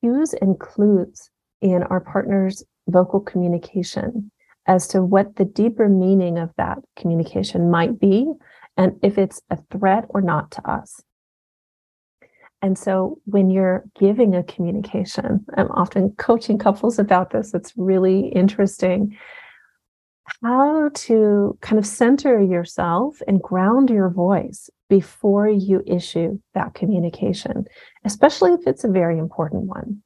cues 0.00 0.34
and 0.34 0.60
clues 0.60 1.30
in 1.60 1.82
our 1.82 1.98
partner's 1.98 2.62
vocal 2.86 3.18
communication 3.18 4.30
as 4.68 4.86
to 4.88 5.02
what 5.02 5.36
the 5.36 5.44
deeper 5.44 5.88
meaning 5.88 6.38
of 6.38 6.50
that 6.58 6.78
communication 6.94 7.70
might 7.70 7.98
be 7.98 8.30
and 8.76 8.96
if 9.02 9.18
it's 9.18 9.42
a 9.50 9.58
threat 9.72 10.04
or 10.10 10.20
not 10.20 10.52
to 10.52 10.70
us. 10.70 11.02
And 12.60 12.76
so 12.76 13.18
when 13.24 13.50
you're 13.50 13.84
giving 13.98 14.34
a 14.34 14.42
communication, 14.42 15.44
I'm 15.56 15.70
often 15.70 16.10
coaching 16.18 16.58
couples 16.58 16.98
about 16.98 17.30
this. 17.30 17.54
It's 17.54 17.72
really 17.76 18.28
interesting 18.28 19.16
how 20.42 20.90
to 20.92 21.56
kind 21.62 21.78
of 21.78 21.86
center 21.86 22.40
yourself 22.40 23.22
and 23.26 23.42
ground 23.42 23.90
your 23.90 24.10
voice 24.10 24.68
before 24.90 25.48
you 25.48 25.82
issue 25.86 26.38
that 26.54 26.74
communication, 26.74 27.64
especially 28.04 28.52
if 28.52 28.66
it's 28.66 28.84
a 28.84 28.88
very 28.88 29.18
important 29.18 29.64
one, 29.64 30.02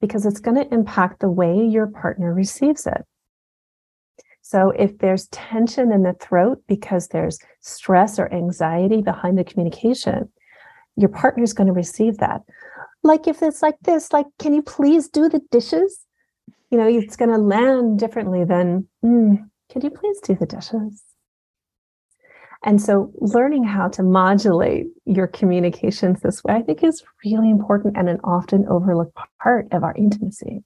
because 0.00 0.26
it's 0.26 0.40
going 0.40 0.56
to 0.56 0.74
impact 0.74 1.20
the 1.20 1.30
way 1.30 1.64
your 1.64 1.86
partner 1.86 2.32
receives 2.32 2.86
it. 2.86 3.04
So 4.42 4.70
if 4.70 4.98
there's 4.98 5.28
tension 5.28 5.90
in 5.90 6.02
the 6.02 6.12
throat 6.12 6.62
because 6.68 7.08
there's 7.08 7.38
stress 7.60 8.18
or 8.18 8.32
anxiety 8.32 9.00
behind 9.00 9.38
the 9.38 9.44
communication, 9.44 10.30
your 10.96 11.08
partner's 11.08 11.54
going 11.54 11.66
to 11.66 11.72
receive 11.72 12.18
that. 12.18 12.42
Like 13.02 13.26
if 13.26 13.42
it's 13.42 13.62
like 13.62 13.78
this, 13.82 14.12
like, 14.12 14.26
can 14.38 14.54
you 14.54 14.62
please 14.62 15.08
do 15.08 15.28
the 15.28 15.40
dishes? 15.50 16.04
You 16.70 16.78
know, 16.78 16.86
it's 16.86 17.16
going 17.16 17.30
to 17.30 17.38
land 17.38 17.98
differently 17.98 18.44
than, 18.44 18.86
mm, 19.04 19.38
can 19.70 19.82
you 19.82 19.90
please 19.90 20.20
do 20.20 20.34
the 20.34 20.46
dishes? 20.46 21.02
And 22.64 22.80
so 22.80 23.12
learning 23.16 23.64
how 23.64 23.88
to 23.88 24.02
modulate 24.02 24.86
your 25.04 25.26
communications 25.26 26.22
this 26.22 26.42
way, 26.42 26.54
I 26.54 26.62
think 26.62 26.82
is 26.82 27.04
really 27.22 27.50
important 27.50 27.96
and 27.96 28.08
an 28.08 28.20
often 28.24 28.66
overlooked 28.68 29.16
part 29.40 29.68
of 29.70 29.84
our 29.84 29.94
intimacy. 29.94 30.64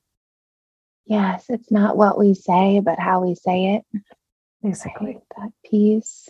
Yes, 1.07 1.47
it's 1.49 1.73
not 1.73 1.97
what 1.97 2.17
we 2.17 2.35
say, 2.35 2.81
but 2.85 3.01
how 3.01 3.25
we 3.25 3.35
say 3.35 3.75
it. 3.75 4.03
Basically, 4.63 5.15
right, 5.15 5.23
that 5.39 5.51
piece. 5.69 6.29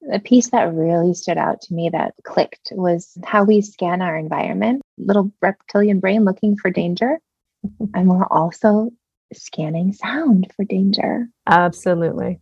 The 0.00 0.18
piece 0.18 0.50
that 0.50 0.74
really 0.74 1.14
stood 1.14 1.38
out 1.38 1.60
to 1.62 1.74
me 1.74 1.88
that 1.90 2.14
clicked 2.24 2.72
was 2.72 3.16
how 3.24 3.44
we 3.44 3.60
scan 3.60 4.02
our 4.02 4.16
environment, 4.16 4.82
little 4.98 5.32
reptilian 5.40 6.00
brain 6.00 6.24
looking 6.24 6.56
for 6.56 6.70
danger. 6.70 7.20
and 7.94 8.08
we're 8.08 8.26
also 8.26 8.90
scanning 9.32 9.92
sound 9.92 10.52
for 10.56 10.64
danger. 10.64 11.28
Absolutely. 11.46 12.40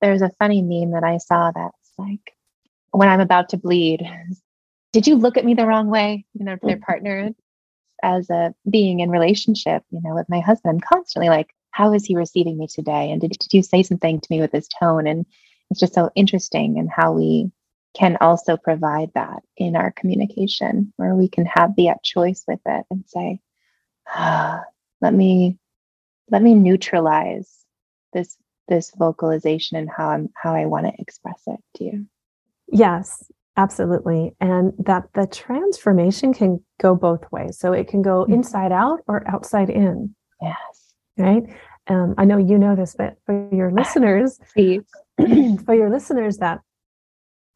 There's 0.00 0.22
a 0.22 0.30
funny 0.38 0.62
meme 0.62 0.92
that 0.92 1.04
I 1.04 1.18
saw 1.18 1.50
that's 1.50 1.92
like, 1.98 2.34
when 2.90 3.08
I'm 3.08 3.20
about 3.20 3.50
to 3.50 3.56
bleed, 3.56 4.08
did 4.92 5.06
you 5.06 5.16
look 5.16 5.36
at 5.36 5.44
me 5.44 5.54
the 5.54 5.66
wrong 5.66 5.88
way? 5.88 6.24
You 6.34 6.44
know, 6.44 6.56
to 6.56 6.66
their 6.66 6.78
partner 6.78 7.30
as 8.02 8.30
a 8.30 8.54
being 8.68 9.00
in 9.00 9.10
relationship, 9.10 9.82
you 9.90 10.00
know, 10.02 10.14
with 10.14 10.28
my 10.28 10.40
husband, 10.40 10.74
I'm 10.74 10.80
constantly 10.80 11.28
like, 11.28 11.50
how 11.70 11.92
is 11.92 12.04
he 12.04 12.16
receiving 12.16 12.56
me 12.56 12.66
today? 12.66 13.10
And 13.10 13.20
did, 13.20 13.32
did 13.32 13.52
you 13.52 13.62
say 13.62 13.82
something 13.82 14.20
to 14.20 14.26
me 14.30 14.40
with 14.40 14.52
this 14.52 14.68
tone? 14.68 15.06
And 15.06 15.26
it's 15.70 15.80
just 15.80 15.94
so 15.94 16.10
interesting 16.14 16.78
and 16.78 16.90
how 16.90 17.12
we 17.12 17.50
can 17.94 18.16
also 18.20 18.56
provide 18.56 19.10
that 19.14 19.42
in 19.56 19.76
our 19.76 19.90
communication 19.92 20.92
where 20.96 21.14
we 21.14 21.28
can 21.28 21.46
have 21.46 21.74
the 21.76 21.90
choice 22.04 22.44
with 22.46 22.60
it 22.66 22.86
and 22.90 23.04
say, 23.06 23.40
ah, 24.08 24.62
let 25.00 25.12
me 25.12 25.58
let 26.30 26.42
me 26.42 26.54
neutralize 26.54 27.50
this 28.12 28.36
this 28.68 28.92
vocalization 28.96 29.76
and 29.76 29.88
how 29.94 30.10
I'm 30.10 30.28
how 30.34 30.54
I 30.54 30.66
want 30.66 30.86
to 30.86 30.92
express 30.98 31.42
it 31.46 31.60
to 31.76 31.84
you. 31.84 32.06
Yes, 32.70 33.24
Absolutely. 33.58 34.36
And 34.40 34.72
that 34.78 35.08
the 35.14 35.26
transformation 35.26 36.32
can 36.32 36.64
go 36.80 36.94
both 36.94 37.24
ways. 37.32 37.58
So 37.58 37.72
it 37.72 37.88
can 37.88 38.02
go 38.02 38.22
mm-hmm. 38.22 38.34
inside 38.34 38.70
out 38.70 39.00
or 39.08 39.28
outside 39.28 39.68
in. 39.68 40.14
Yes. 40.40 40.94
Right. 41.16 41.42
Um, 41.88 42.14
I 42.16 42.24
know 42.24 42.38
you 42.38 42.56
know 42.56 42.76
this, 42.76 42.94
but 42.96 43.16
for 43.26 43.48
your 43.52 43.72
listeners, 43.72 44.38
for 44.54 45.74
your 45.74 45.90
listeners, 45.90 46.38
that 46.38 46.60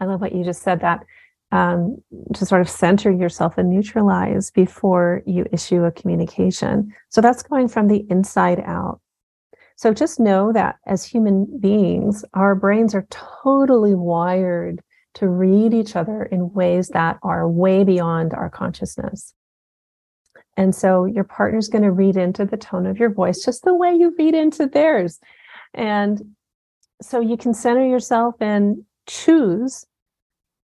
I 0.01 0.07
love 0.07 0.21
what 0.21 0.35
you 0.35 0.43
just 0.43 0.63
said 0.63 0.81
that 0.81 1.05
um, 1.53 2.03
to 2.35 2.45
sort 2.45 2.63
of 2.63 2.69
center 2.69 3.13
yourself 3.13 3.57
and 3.57 3.71
neutralize 3.71 4.51
before 4.51 5.23
you 5.25 5.47
issue 5.53 5.85
a 5.85 5.93
communication. 5.93 6.93
So 7.11 7.21
that's 7.21 7.45
going 7.45 7.69
from 7.69 7.87
the 7.87 8.05
inside 8.11 8.59
out. 8.67 9.01
So 9.83 9.93
just 9.93 10.21
know 10.21 10.53
that 10.53 10.77
as 10.87 11.05
human 11.05 11.59
beings, 11.59 12.25
our 12.35 12.55
brains 12.55 12.95
are 12.95 13.09
totally 13.11 13.97
wired 13.97 14.81
to 15.15 15.27
read 15.27 15.75
each 15.75 15.97
other 15.97 16.23
in 16.23 16.53
ways 16.53 16.91
that 16.91 17.19
are 17.25 17.51
way 17.51 17.83
beyond 17.83 18.33
our 18.33 18.49
consciousness. 18.49 19.35
And 20.57 20.73
so 20.73 21.05
your 21.05 21.25
partner's 21.25 21.67
going 21.67 21.83
to 21.83 21.91
read 21.91 22.17
into 22.17 22.45
the 22.45 22.57
tone 22.57 22.87
of 22.87 22.99
your 22.99 23.11
voice 23.11 23.45
just 23.45 23.65
the 23.65 23.75
way 23.75 23.93
you 23.93 24.15
read 24.17 24.35
into 24.37 24.69
theirs. 24.69 25.19
And 25.75 26.37
so 27.01 27.19
you 27.19 27.37
can 27.37 27.53
center 27.53 27.85
yourself 27.85 28.37
and 28.39 28.85
choose 29.09 29.85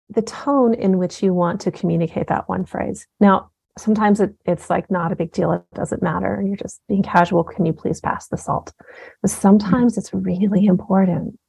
the 0.09 0.21
tone 0.21 0.73
in 0.73 0.97
which 0.97 1.21
you 1.21 1.33
want 1.33 1.59
to 1.61 1.71
communicate 1.71 2.27
that 2.27 2.47
one 2.47 2.63
phrase. 2.63 3.05
Now, 3.19 3.50
sometimes 3.77 4.19
it, 4.19 4.35
it's 4.45 4.69
like 4.69 4.89
not 4.91 5.11
a 5.11 5.15
big 5.15 5.31
deal. 5.31 5.51
It 5.51 5.63
doesn't 5.73 6.03
matter. 6.03 6.41
You're 6.45 6.55
just 6.55 6.81
being 6.87 7.03
casual. 7.03 7.43
Can 7.43 7.65
you 7.65 7.73
please 7.73 8.01
pass 8.01 8.27
the 8.27 8.37
salt? 8.37 8.73
But 9.21 9.31
sometimes 9.31 9.97
it's 9.97 10.13
really 10.13 10.65
important. 10.65 11.39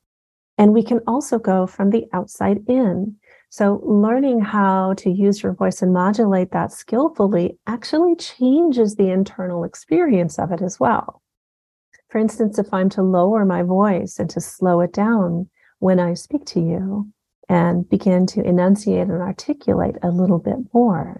And 0.59 0.73
we 0.73 0.83
can 0.83 1.01
also 1.07 1.39
go 1.39 1.67
from 1.67 1.91
the 1.91 2.07
outside 2.13 2.59
in. 2.69 3.17
So, 3.51 3.83
learning 3.85 4.41
how 4.41 4.95
to 4.95 5.11
use 5.11 5.43
your 5.43 5.53
voice 5.53 5.83
and 5.83 5.93
modulate 5.93 6.53
that 6.53 6.73
skillfully 6.73 7.59
actually 7.67 8.17
changes 8.17 8.95
the 8.95 9.11
internal 9.11 9.65
experience 9.65 10.39
of 10.39 10.53
it 10.53 10.63
as 10.63 10.81
well. 10.81 11.23
For 12.09 12.19
instance, 12.19 12.59
if 12.59 12.73
I'm 12.73 12.89
to 12.91 13.03
lower 13.03 13.45
my 13.45 13.63
voice 13.63 14.19
and 14.19 14.29
to 14.31 14.41
slow 14.41 14.81
it 14.81 14.93
down 14.93 15.49
when 15.81 15.99
I 15.99 16.15
speak 16.15 16.45
to 16.47 16.61
you 16.61 17.11
and 17.49 17.89
begin 17.89 18.27
to 18.29 18.43
enunciate 18.43 19.09
and 19.09 19.23
articulate 19.23 19.97
a 20.03 20.11
little 20.11 20.39
bit 20.39 20.59
more, 20.73 21.19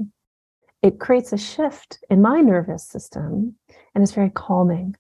it 0.83 0.99
creates 0.99 1.33
a 1.33 1.39
shift 1.39 1.99
in 2.11 2.21
my 2.21 2.41
nervous 2.41 2.85
system 2.87 3.55
and 3.95 4.03
it's 4.03 4.13
very 4.13 4.31
calming 4.31 4.97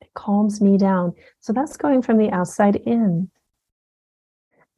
It 0.00 0.08
calms 0.14 0.60
me 0.60 0.78
down. 0.78 1.14
So 1.40 1.52
that's 1.52 1.76
going 1.76 2.02
from 2.02 2.18
the 2.18 2.30
outside 2.30 2.76
in. 2.76 3.30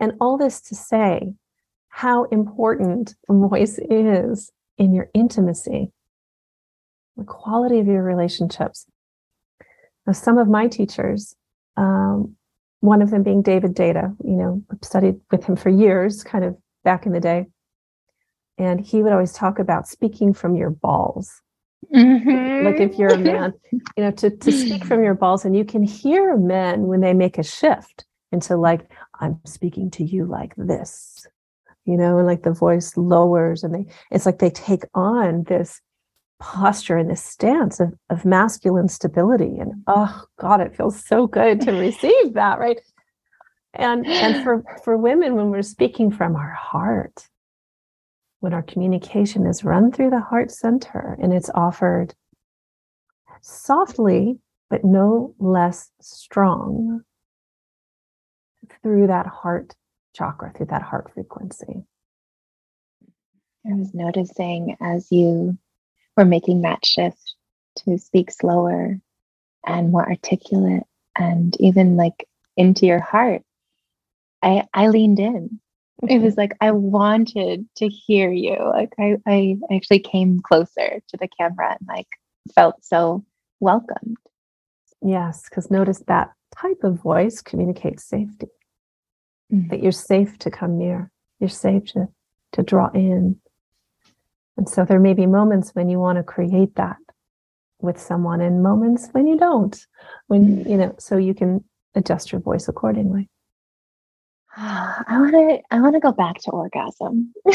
And 0.01 0.13
all 0.21 0.39
this 0.39 0.61
to 0.63 0.75
say 0.75 1.35
how 1.89 2.25
important 2.25 3.17
voice 3.29 3.79
is 3.91 4.53
in 4.79 4.95
your 4.95 5.11
intimacy, 5.13 5.91
the 7.17 7.25
quality 7.25 7.81
of 7.81 7.87
your 7.87 8.03
relationships. 8.05 8.87
Now, 10.07 10.13
some 10.13 10.39
of 10.39 10.49
my 10.49 10.69
teachers, 10.69 11.35
um, 11.77 12.37
one 12.81 13.03
of 13.03 13.11
them 13.11 13.25
being 13.25 13.43
David 13.43 13.75
Deida, 13.75 14.17
you 14.25 14.37
know, 14.37 14.63
I've 14.71 14.79
studied 14.83 15.17
with 15.33 15.45
him 15.45 15.57
for 15.57 15.69
years, 15.69 16.23
kind 16.23 16.45
of 16.45 16.57
back 16.85 17.05
in 17.05 17.13
the 17.13 17.21
day. 17.21 17.47
And 18.59 18.81
he 18.81 19.03
would 19.03 19.13
always 19.13 19.33
talk 19.33 19.59
about 19.59 19.87
speaking 19.87 20.35
from 20.35 20.57
your 20.57 20.71
balls. 20.71 21.41
Mm-hmm. 21.95 22.67
Like 22.67 22.81
if 22.81 22.99
you're 22.99 23.15
a 23.15 23.19
man, 23.19 23.55
you 23.73 24.05
know, 24.05 24.11
to, 24.11 24.31
to 24.31 24.53
speak 24.53 24.85
from 24.85 25.03
your 25.03 25.15
balls, 25.15 25.45
and 25.45 25.57
you 25.57 25.65
can 25.65 25.83
hear 25.83 26.37
men 26.37 26.89
when 26.89 27.01
they 27.01 27.15
make 27.15 27.39
a 27.39 27.43
shift 27.43 28.05
into 28.33 28.57
like, 28.57 28.91
I'm 29.21 29.41
speaking 29.47 29.91
to 29.93 30.05
you 30.05 30.25
like 30.25 30.55
this, 30.57 31.27
you 31.85 31.97
know, 31.97 32.19
and 32.19 32.27
like 32.27 32.43
the 32.43 32.53
voice 32.53 32.97
lowers 32.97 33.63
and 33.63 33.75
they, 33.75 33.87
it's 34.11 34.27
like 34.27 34.39
they 34.39 34.51
take 34.51 34.83
on 34.95 35.45
this 35.45 35.81
posture 36.41 36.97
and 36.97 37.11
this 37.11 37.25
stance 37.25 37.81
of, 37.81 37.95
of 38.11 38.25
masculine 38.25 38.89
stability. 38.89 39.59
And 39.59 39.83
oh 39.87 40.25
God, 40.39 40.61
it 40.61 40.77
feels 40.77 41.05
so 41.05 41.27
good 41.27 41.61
to 41.63 41.73
receive 41.73 42.35
that, 42.35 42.59
right? 42.59 42.81
And 43.75 44.07
and 44.07 44.43
for 44.43 44.65
for 44.83 44.97
women, 44.97 45.37
when 45.37 45.51
we're 45.51 45.63
speaking 45.63 46.11
from 46.11 46.37
our 46.37 46.51
heart, 46.51 47.29
when 48.41 48.53
our 48.53 48.63
communication 48.63 49.47
is 49.47 49.65
run 49.65 49.91
through 49.91 50.11
the 50.11 50.21
heart 50.21 50.51
center 50.51 51.17
and 51.21 51.33
it's 51.33 51.51
offered 51.55 52.15
softly, 53.41 54.39
but 54.71 54.85
no 54.85 55.35
less 55.39 55.91
strong 56.01 57.03
through 58.83 59.07
that 59.09 59.27
heart 59.27 59.75
chakra, 60.15 60.53
through 60.53 60.67
that 60.67 60.83
heart 60.83 61.11
frequency. 61.13 61.85
I 63.67 63.75
was 63.75 63.93
noticing 63.93 64.77
as 64.81 65.11
you 65.11 65.59
were 66.17 66.25
making 66.25 66.63
that 66.63 66.85
shift 66.85 67.35
to 67.77 67.99
speak 67.99 68.31
slower 68.31 68.99
and 69.67 69.91
more 69.91 70.09
articulate 70.09 70.85
and 71.17 71.57
even 71.61 71.97
like 71.97 72.27
into 72.57 72.87
your 72.87 73.01
heart, 73.01 73.43
I, 74.43 74.67
I 74.73 74.89
leaned 74.89 75.19
in 75.19 75.61
it 76.09 76.21
was 76.21 76.37
like 76.37 76.53
I 76.61 76.71
wanted 76.71 77.67
to 77.77 77.89
hear 77.89 78.31
you. 78.31 78.57
Like 78.73 78.93
I, 78.99 79.17
I 79.27 79.57
actually 79.75 80.01
came 80.01 80.41
closer 80.41 81.01
to 81.09 81.17
the 81.17 81.29
camera 81.39 81.71
and 81.71 81.89
like 81.89 82.09
felt 82.55 82.85
so 82.85 83.25
welcomed. 83.61 84.17
Yes, 85.03 85.45
because 85.49 85.71
notice 85.71 86.03
that 86.07 86.31
type 86.57 86.83
of 86.83 87.01
voice 87.01 87.41
communicates 87.41 88.05
safety. 88.05 88.49
Mm-hmm. 89.53 89.69
That 89.69 89.83
you're 89.83 89.93
safe 89.93 90.39
to 90.39 90.51
come 90.51 90.79
near. 90.79 91.11
You're 91.41 91.49
safe 91.49 91.87
to 91.93 92.09
to 92.53 92.63
draw 92.63 92.91
in. 92.91 93.41
And 94.57 94.69
so 94.69 94.85
there 94.85 95.01
may 95.01 95.15
be 95.15 95.27
moments 95.27 95.71
when 95.75 95.89
you 95.89 95.99
want 95.99 96.17
to 96.17 96.23
create 96.23 96.75
that 96.77 96.97
with 97.81 98.01
someone 98.01 98.41
and 98.41 98.63
moments 98.63 99.09
when 99.13 99.27
you 99.27 99.39
don't. 99.39 99.87
When, 100.27 100.59
mm-hmm. 100.59 100.71
you 100.71 100.77
know, 100.77 100.95
so 100.99 101.17
you 101.17 101.35
can 101.35 101.65
adjust 101.95 102.33
your 102.33 102.41
voice 102.41 102.69
accordingly. 102.69 103.29
I 104.61 105.21
want 105.21 105.33
to 105.33 105.61
I 105.71 105.81
want 105.81 105.95
to 105.95 106.01
go 106.01 106.11
back 106.11 106.39
to 106.43 106.51
orgasm. 106.51 107.33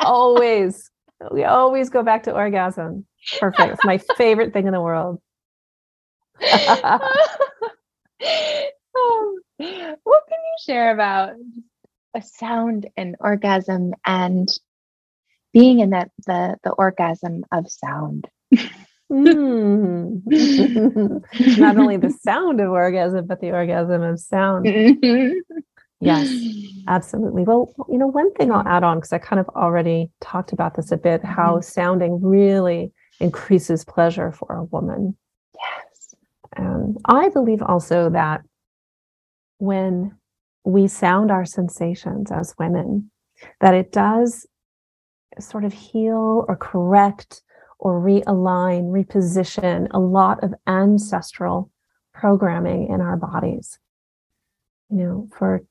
always. 0.00 0.90
We 1.30 1.44
always 1.44 1.88
go 1.88 2.02
back 2.02 2.24
to 2.24 2.34
orgasm. 2.34 3.06
Perfect. 3.40 3.72
It's 3.72 3.84
my 3.84 3.96
favorite 4.18 4.52
thing 4.52 4.66
in 4.66 4.74
the 4.74 4.82
world. 4.82 5.22
um, 6.42 7.00
what 9.56 10.22
can 10.28 10.38
you 10.38 10.56
share 10.66 10.92
about 10.92 11.30
a 12.14 12.20
sound 12.20 12.86
and 12.98 13.16
orgasm 13.20 13.94
and 14.04 14.46
being 15.54 15.80
in 15.80 15.90
that 15.90 16.10
the 16.26 16.58
the 16.64 16.72
orgasm 16.72 17.44
of 17.50 17.70
sound? 17.70 18.28
Mm. 19.10 20.22
Not 21.58 21.76
only 21.78 21.96
the 21.96 22.10
sound 22.10 22.60
of 22.60 22.70
orgasm, 22.70 23.26
but 23.26 23.40
the 23.40 23.50
orgasm 23.52 24.02
of 24.02 24.20
sound. 24.20 24.66
Yes, 26.00 26.32
absolutely. 26.88 27.42
Well, 27.44 27.74
you 27.88 27.98
know, 27.98 28.06
one 28.06 28.32
thing 28.34 28.52
I'll 28.52 28.66
add 28.66 28.84
on, 28.84 28.98
because 28.98 29.12
I 29.12 29.18
kind 29.18 29.40
of 29.40 29.48
already 29.50 30.10
talked 30.20 30.52
about 30.52 30.74
this 30.74 30.92
a 30.92 30.96
bit, 30.96 31.24
how 31.24 31.54
mm-hmm. 31.54 31.62
sounding 31.62 32.20
really 32.22 32.92
increases 33.20 33.84
pleasure 33.84 34.32
for 34.32 34.54
a 34.54 34.64
woman. 34.64 35.16
Yes. 35.54 36.14
And 36.56 36.96
I 37.04 37.28
believe 37.30 37.62
also 37.62 38.10
that 38.10 38.42
when 39.58 40.16
we 40.64 40.86
sound 40.86 41.30
our 41.30 41.44
sensations 41.44 42.30
as 42.30 42.54
women, 42.58 43.10
that 43.60 43.74
it 43.74 43.92
does 43.92 44.46
sort 45.40 45.64
of 45.64 45.72
heal 45.72 46.44
or 46.48 46.56
correct 46.56 47.42
or 47.78 48.00
realign, 48.00 48.90
reposition 48.90 49.88
a 49.92 49.98
lot 49.98 50.42
of 50.42 50.54
ancestral 50.66 51.70
programming 52.12 52.88
in 52.88 53.00
our 53.00 53.16
bodies. 53.16 53.78
You 54.90 54.96
know, 54.96 55.28
for 55.36 55.62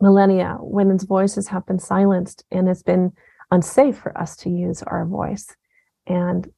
millennia, 0.00 0.58
women's 0.60 1.04
voices 1.04 1.48
have 1.48 1.66
been 1.66 1.78
silenced 1.78 2.44
and 2.50 2.68
it's 2.68 2.82
been 2.82 3.12
unsafe 3.50 3.96
for 3.96 4.16
us 4.16 4.36
to 4.36 4.50
use 4.50 4.82
our 4.82 5.04
voice. 5.06 5.56
And 6.06 6.48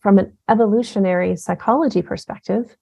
from 0.00 0.18
an 0.18 0.36
evolutionary 0.48 1.36
psychology 1.36 2.02
perspective, 2.02 2.76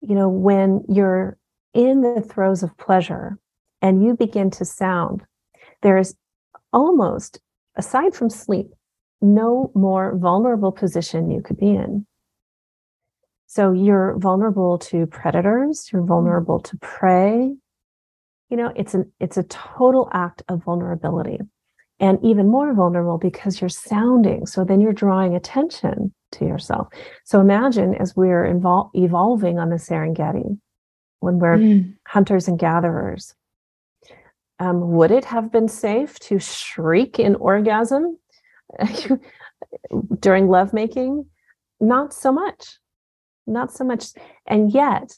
you 0.00 0.14
know, 0.14 0.28
when 0.28 0.84
you're 0.88 1.36
in 1.74 2.00
the 2.00 2.20
throes 2.20 2.62
of 2.62 2.76
pleasure 2.76 3.38
and 3.80 4.02
you 4.02 4.16
begin 4.16 4.50
to 4.52 4.64
sound, 4.64 5.22
there's 5.82 6.14
almost, 6.72 7.40
aside 7.76 8.14
from 8.14 8.30
sleep, 8.30 8.68
no 9.22 9.70
more 9.74 10.16
vulnerable 10.16 10.72
position 10.72 11.30
you 11.30 11.40
could 11.40 11.58
be 11.58 11.70
in. 11.70 12.06
So 13.46 13.72
you're 13.72 14.16
vulnerable 14.18 14.78
to 14.78 15.06
predators, 15.06 15.90
you're 15.92 16.04
vulnerable 16.04 16.58
to 16.60 16.76
prey. 16.78 17.54
You 18.48 18.56
know, 18.56 18.72
it's 18.76 18.94
an 18.94 19.12
it's 19.20 19.36
a 19.36 19.42
total 19.44 20.08
act 20.12 20.42
of 20.48 20.64
vulnerability. 20.64 21.38
And 22.00 22.18
even 22.24 22.48
more 22.48 22.74
vulnerable 22.74 23.18
because 23.18 23.60
you're 23.60 23.68
sounding. 23.68 24.46
So 24.46 24.64
then 24.64 24.80
you're 24.80 24.92
drawing 24.92 25.36
attention 25.36 26.12
to 26.32 26.44
yourself. 26.44 26.88
So 27.24 27.40
imagine 27.40 27.94
as 27.94 28.16
we're 28.16 28.44
invol- 28.44 28.90
evolving 28.94 29.60
on 29.60 29.68
the 29.68 29.76
Serengeti, 29.76 30.58
when 31.20 31.38
we're 31.38 31.58
mm. 31.58 31.94
hunters 32.08 32.48
and 32.48 32.58
gatherers, 32.58 33.34
um, 34.58 34.92
would 34.92 35.10
it 35.10 35.24
have 35.26 35.52
been 35.52 35.68
safe 35.68 36.18
to 36.20 36.38
shriek 36.38 37.18
in 37.20 37.36
orgasm 37.36 38.18
during 40.20 40.48
lovemaking, 40.48 41.26
not 41.80 42.12
so 42.12 42.32
much, 42.32 42.78
not 43.46 43.72
so 43.72 43.84
much. 43.84 44.06
And 44.46 44.72
yet, 44.72 45.14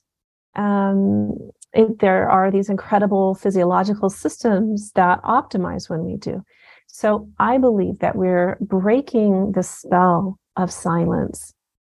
um, 0.56 1.50
it, 1.72 1.98
there 1.98 2.28
are 2.28 2.50
these 2.50 2.68
incredible 2.68 3.34
physiological 3.34 4.08
systems 4.08 4.92
that 4.92 5.22
optimize 5.22 5.90
when 5.90 6.04
we 6.04 6.16
do. 6.16 6.42
So 6.86 7.28
I 7.38 7.58
believe 7.58 7.98
that 7.98 8.16
we're 8.16 8.56
breaking 8.60 9.52
the 9.52 9.62
spell 9.64 10.38
of 10.56 10.70
silence 10.70 11.52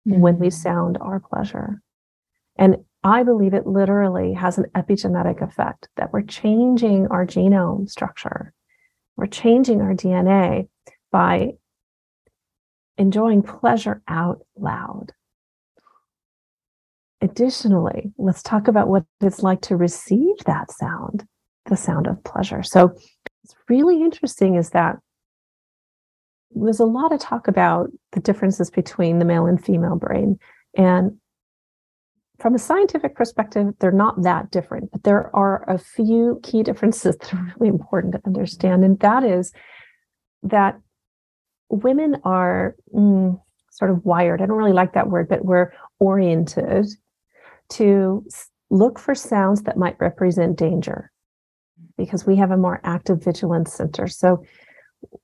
mm-hmm. 0.07 0.19
when 0.19 0.39
we 0.39 0.47
mm-hmm. 0.47 0.61
sound 0.61 0.97
our 0.99 1.21
pleasure. 1.21 1.81
And 2.57 2.77
I 3.03 3.23
believe 3.23 3.53
it 3.53 3.65
literally 3.65 4.33
has 4.33 4.57
an 4.57 4.65
epigenetic 4.75 5.41
effect 5.41 5.87
that 5.95 6.11
we're 6.11 6.23
changing 6.23 7.07
our 7.07 7.25
genome 7.25 7.89
structure. 7.89 8.53
We're 9.15 9.27
changing 9.27 9.79
our 9.79 9.93
DNA 9.93 10.67
by 11.11 11.53
enjoying 12.97 13.41
pleasure 13.41 14.01
out 14.07 14.39
loud. 14.57 15.13
Additionally, 17.21 18.11
let's 18.17 18.43
talk 18.43 18.67
about 18.67 18.87
what 18.87 19.03
it's 19.21 19.43
like 19.43 19.61
to 19.61 19.75
receive 19.75 20.37
that 20.45 20.71
sound, 20.71 21.25
the 21.65 21.75
sound 21.75 22.07
of 22.07 22.23
pleasure. 22.23 22.63
So, 22.63 22.87
what's 22.87 23.55
really 23.67 24.01
interesting 24.01 24.55
is 24.55 24.69
that 24.69 24.97
there's 26.51 26.79
a 26.79 26.85
lot 26.85 27.11
of 27.11 27.19
talk 27.19 27.47
about 27.47 27.89
the 28.13 28.19
differences 28.19 28.69
between 28.69 29.19
the 29.19 29.25
male 29.25 29.45
and 29.45 29.63
female 29.63 29.95
brain. 29.95 30.39
And 30.75 31.17
from 32.39 32.55
a 32.55 32.59
scientific 32.59 33.15
perspective, 33.15 33.73
they're 33.79 33.91
not 33.91 34.23
that 34.23 34.49
different, 34.49 34.91
but 34.91 35.03
there 35.03 35.33
are 35.35 35.69
a 35.69 35.77
few 35.77 36.39
key 36.43 36.63
differences 36.69 37.17
that 37.17 37.33
are 37.33 37.53
really 37.57 37.69
important 37.69 38.13
to 38.13 38.21
understand. 38.25 38.83
And 38.83 38.99
that 38.99 39.23
is 39.23 39.51
that 40.43 40.79
women 41.69 42.17
are 42.23 42.75
mm, 42.93 43.39
sort 43.71 43.91
of 43.91 44.05
wired. 44.05 44.41
I 44.41 44.45
don't 44.45 44.57
really 44.57 44.73
like 44.73 44.93
that 44.93 45.09
word, 45.09 45.29
but 45.29 45.45
we're 45.45 45.71
oriented 45.99 46.87
to 47.69 48.25
look 48.69 48.99
for 48.99 49.15
sounds 49.15 49.63
that 49.63 49.77
might 49.77 49.99
represent 49.99 50.57
danger 50.57 51.11
because 51.97 52.25
we 52.25 52.35
have 52.37 52.51
a 52.51 52.57
more 52.57 52.81
active 52.83 53.23
vigilance 53.23 53.73
center. 53.73 54.07
So 54.07 54.43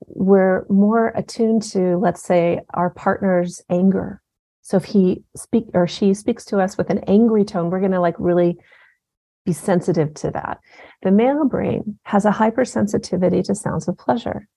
we're 0.06 0.66
more 0.68 1.08
attuned 1.08 1.62
to, 1.62 1.96
let's 1.98 2.22
say, 2.22 2.60
our 2.74 2.90
partner's 2.90 3.62
anger. 3.70 4.22
So 4.62 4.76
if 4.76 4.84
he 4.84 5.22
speak 5.36 5.66
or 5.74 5.86
she 5.86 6.14
speaks 6.14 6.44
to 6.46 6.58
us 6.58 6.76
with 6.76 6.90
an 6.90 7.00
angry 7.06 7.44
tone, 7.44 7.70
we're 7.70 7.80
going 7.80 7.92
to 7.92 8.00
like 8.00 8.16
really 8.18 8.56
be 9.44 9.52
sensitive 9.52 10.12
to 10.14 10.30
that. 10.32 10.58
The 11.02 11.12
male 11.12 11.44
brain 11.44 11.98
has 12.04 12.24
a 12.24 12.30
hypersensitivity 12.30 13.44
to 13.44 13.54
sounds 13.54 13.86
of 13.86 13.96
pleasure. 13.96 14.48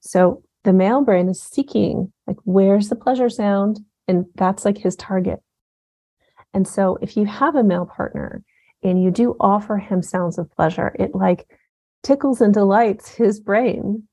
So 0.00 0.42
the 0.64 0.72
male 0.72 1.02
brain 1.02 1.28
is 1.28 1.42
seeking 1.42 2.12
like 2.26 2.36
where's 2.44 2.88
the 2.88 2.96
pleasure 2.96 3.28
sound? 3.28 3.80
And 4.08 4.26
that's 4.34 4.64
like 4.64 4.78
his 4.78 4.96
target. 4.96 5.40
And 6.52 6.66
so 6.66 6.98
if 7.00 7.16
you 7.16 7.26
have 7.26 7.54
a 7.54 7.62
male 7.62 7.86
partner 7.86 8.42
and 8.82 9.02
you 9.02 9.10
do 9.10 9.36
offer 9.38 9.78
him 9.78 10.02
sounds 10.02 10.38
of 10.38 10.50
pleasure 10.52 10.94
it 10.98 11.14
like 11.14 11.46
tickles 12.02 12.40
and 12.40 12.52
delights 12.52 13.14
his 13.14 13.40
brain 13.40 14.04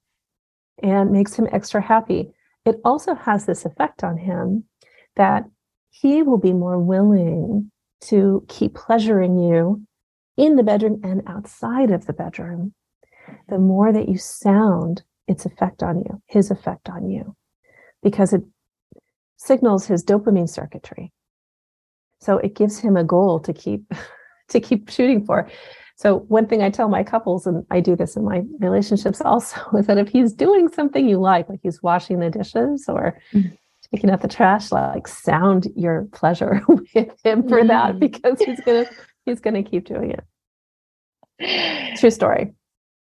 and 0.83 1.11
makes 1.11 1.33
him 1.33 1.47
extra 1.51 1.81
happy. 1.81 2.31
It 2.65 2.79
also 2.83 3.15
has 3.15 3.45
this 3.45 3.65
effect 3.65 4.03
on 4.03 4.17
him 4.17 4.65
that 5.15 5.45
he 5.89 6.21
will 6.21 6.37
be 6.37 6.53
more 6.53 6.77
willing 6.77 7.71
to 8.01 8.45
keep 8.47 8.75
pleasuring 8.75 9.39
you 9.39 9.81
in 10.35 10.55
the 10.55 10.63
bedroom 10.63 11.01
and 11.03 11.23
outside 11.25 11.89
of 11.89 12.05
the 12.05 12.13
bedroom. 12.13 12.73
The 13.49 13.57
more 13.57 13.91
that 13.91 14.07
you 14.07 14.17
sound 14.17 15.03
its 15.27 15.45
effect 15.45 15.83
on 15.83 15.99
you, 15.99 16.21
his 16.27 16.51
effect 16.51 16.89
on 16.89 17.09
you, 17.09 17.35
because 18.01 18.33
it 18.33 18.43
signals 19.37 19.85
his 19.85 20.03
dopamine 20.03 20.49
circuitry. 20.49 21.11
So 22.19 22.37
it 22.37 22.55
gives 22.55 22.79
him 22.79 22.97
a 22.97 23.03
goal 23.03 23.39
to 23.41 23.53
keep 23.53 23.93
to 24.49 24.59
keep 24.59 24.89
shooting 24.89 25.25
for. 25.25 25.49
So 25.97 26.19
one 26.27 26.45
thing 26.45 26.61
I 26.61 26.69
tell 26.69 26.89
my 26.89 27.03
couples, 27.03 27.47
and 27.47 27.65
I 27.71 27.79
do 27.79 27.95
this 27.95 28.15
in 28.15 28.23
my 28.23 28.43
relationships 28.59 29.19
also, 29.19 29.59
is 29.77 29.87
that 29.87 29.97
if 29.97 30.09
he's 30.09 30.31
doing 30.31 30.69
something 30.69 31.07
you 31.07 31.19
like, 31.19 31.49
like 31.49 31.59
he's 31.63 31.81
washing 31.81 32.19
the 32.19 32.29
dishes 32.29 32.85
or 32.87 33.19
mm. 33.33 33.57
taking 33.91 34.11
out 34.11 34.21
the 34.21 34.27
trash, 34.27 34.71
like 34.71 35.07
sound 35.07 35.67
your 35.75 36.07
pleasure 36.11 36.61
with 36.67 37.11
him 37.23 37.47
for 37.47 37.63
that 37.63 37.99
because 37.99 38.39
he's 38.39 38.61
gonna 38.61 38.85
he's 39.25 39.39
gonna 39.39 39.63
keep 39.63 39.85
doing 39.85 40.11
it. 40.11 41.97
True 41.97 42.11
story. 42.11 42.53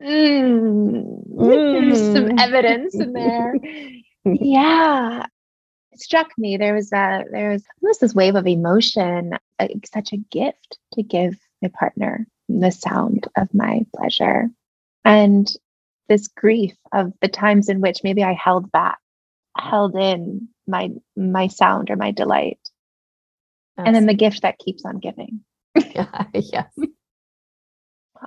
Mm, 0.02 1.22
There's 1.38 1.98
some 1.98 2.28
mm. 2.30 2.40
evidence 2.40 2.94
in 2.94 3.12
there. 3.12 3.54
yeah. 4.24 5.26
It 5.92 6.00
struck 6.00 6.30
me 6.38 6.56
there 6.56 6.74
was 6.74 6.92
a 6.92 7.24
there 7.30 7.50
was 7.50 7.64
almost 7.82 8.00
this 8.00 8.14
wave 8.14 8.34
of 8.34 8.46
emotion, 8.46 9.38
such 9.92 10.12
a 10.12 10.16
gift 10.16 10.78
to 10.94 11.02
give 11.02 11.36
my 11.60 11.68
partner 11.68 12.26
the 12.48 12.70
sound 12.70 13.28
of 13.36 13.52
my 13.54 13.86
pleasure. 13.94 14.50
And 15.04 15.48
this 16.08 16.28
grief 16.28 16.74
of 16.92 17.12
the 17.20 17.28
times 17.28 17.68
in 17.68 17.80
which 17.80 18.04
maybe 18.04 18.24
I 18.24 18.32
held 18.32 18.72
back, 18.72 18.98
held 19.56 19.94
in 19.96 20.48
my 20.66 20.90
my 21.16 21.48
sound 21.48 21.90
or 21.90 21.96
my 21.96 22.10
delight. 22.10 22.58
and 23.76 23.94
then 23.94 24.06
the 24.06 24.14
gift 24.14 24.42
that 24.42 24.58
keeps 24.58 24.84
on 24.84 24.98
giving. 24.98 25.40
yes. 26.34 26.72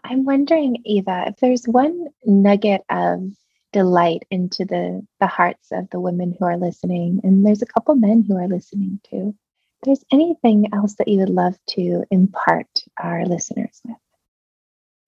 I'm 0.04 0.26
wondering, 0.26 0.82
Eva, 0.86 1.26
if 1.28 1.38
there's 1.38 1.66
one 1.66 2.08
nugget 2.26 2.82
of 2.90 3.32
delight 3.72 4.24
into 4.32 4.64
the 4.66 5.06
the 5.20 5.28
hearts 5.28 5.68
of 5.72 5.90
the 5.90 6.00
women 6.00 6.36
who 6.38 6.46
are 6.46 6.58
listening, 6.58 7.22
and 7.24 7.46
there's 7.46 7.62
a 7.62 7.68
couple 7.68 7.96
men 7.96 8.24
who 8.28 8.38
are 8.38 8.48
listening 8.48 9.00
too. 9.10 9.36
There's 9.84 10.04
anything 10.12 10.70
else 10.74 10.96
that 10.96 11.08
you 11.08 11.20
would 11.20 11.30
love 11.30 11.58
to 11.72 12.04
impart 12.10 12.68
our 13.02 13.26
listeners 13.26 13.82
with? 13.86 13.98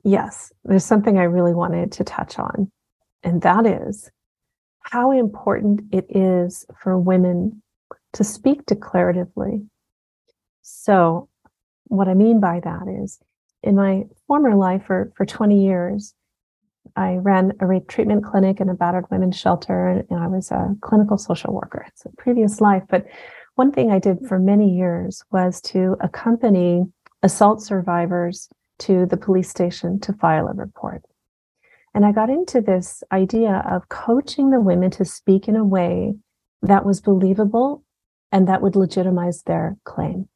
yes, 0.04 0.54
there's 0.64 0.86
something 0.86 1.18
I 1.18 1.24
really 1.24 1.54
wanted 1.54 1.92
to 1.94 2.04
touch 2.04 2.40
on, 2.40 2.72
and 3.24 3.42
that 3.42 3.66
is 3.66 4.10
how 4.80 5.12
important 5.12 5.82
it 5.92 6.06
is 6.10 6.66
for 6.82 6.98
women 6.98 7.62
to 8.14 8.24
speak 8.24 8.66
declaratively. 8.66 9.68
So, 10.62 11.28
what 11.86 12.08
I 12.08 12.14
mean 12.14 12.40
by 12.40 12.62
that 12.62 12.88
is 13.04 13.20
in 13.68 13.76
my 13.76 14.06
former 14.28 14.56
life 14.56 14.84
for, 14.88 15.12
for 15.16 15.26
20 15.26 15.64
years, 15.64 16.14
I 16.96 17.16
ran 17.16 17.52
a 17.60 17.68
rape 17.68 17.88
treatment 17.90 18.24
clinic 18.24 18.60
and 18.60 18.70
a 18.70 18.74
battered 18.74 19.06
women's 19.12 19.38
shelter, 19.38 20.04
and 20.10 20.20
I 20.20 20.28
was 20.28 20.52
a 20.52 20.74
clinical 20.82 21.18
social 21.18 21.54
worker. 21.54 21.84
It's 21.88 22.06
a 22.06 22.10
previous 22.18 22.62
life. 22.62 22.84
But 22.90 23.06
one 23.56 23.72
thing 23.72 23.92
I 23.92 24.00
did 24.00 24.20
for 24.28 24.40
many 24.40 24.70
years 24.70 25.22
was 25.32 25.60
to 25.62 25.98
accompany 26.00 26.86
assault 27.24 27.62
survivors 27.62 28.50
to 28.80 29.06
the 29.06 29.18
police 29.18 29.50
station 29.50 30.00
to 30.00 30.14
file 30.14 30.48
a 30.48 30.54
report. 30.54 31.04
And 31.94 32.06
I 32.06 32.12
got 32.12 32.30
into 32.30 32.62
this 32.62 33.04
idea 33.12 33.66
of 33.70 33.90
coaching 33.90 34.52
the 34.52 34.62
women 34.62 34.92
to 34.92 35.04
speak 35.04 35.48
in 35.48 35.56
a 35.56 35.66
way 35.66 36.14
that 36.62 36.86
was 36.86 37.02
believable 37.02 37.84
and 38.32 38.48
that 38.48 38.62
would 38.62 38.76
legitimize 38.76 39.44
their 39.44 39.76
claim. 39.84 40.30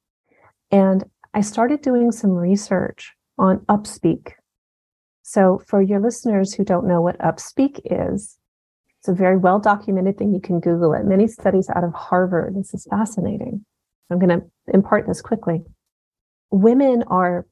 And 0.71 1.05
I 1.33 1.41
started 1.41 1.81
doing 1.81 2.11
some 2.11 2.31
research 2.31 3.15
on 3.37 3.59
upspeak. 3.69 4.33
So, 5.23 5.61
for 5.67 5.81
your 5.81 5.99
listeners 5.99 6.53
who 6.53 6.63
don't 6.63 6.87
know 6.87 7.01
what 7.01 7.19
upspeak 7.19 7.79
is, 7.85 8.37
it's 8.99 9.07
a 9.07 9.13
very 9.13 9.37
well 9.37 9.59
documented 9.59 10.17
thing. 10.17 10.33
You 10.33 10.41
can 10.41 10.59
Google 10.59 10.93
it. 10.93 11.05
Many 11.05 11.27
studies 11.27 11.69
out 11.75 11.83
of 11.83 11.93
Harvard. 11.93 12.55
This 12.55 12.73
is 12.73 12.87
fascinating. 12.89 13.65
I'm 14.09 14.19
going 14.19 14.41
to 14.41 14.45
impart 14.73 15.07
this 15.07 15.21
quickly. 15.21 15.63
Women 16.51 17.03
are 17.07 17.47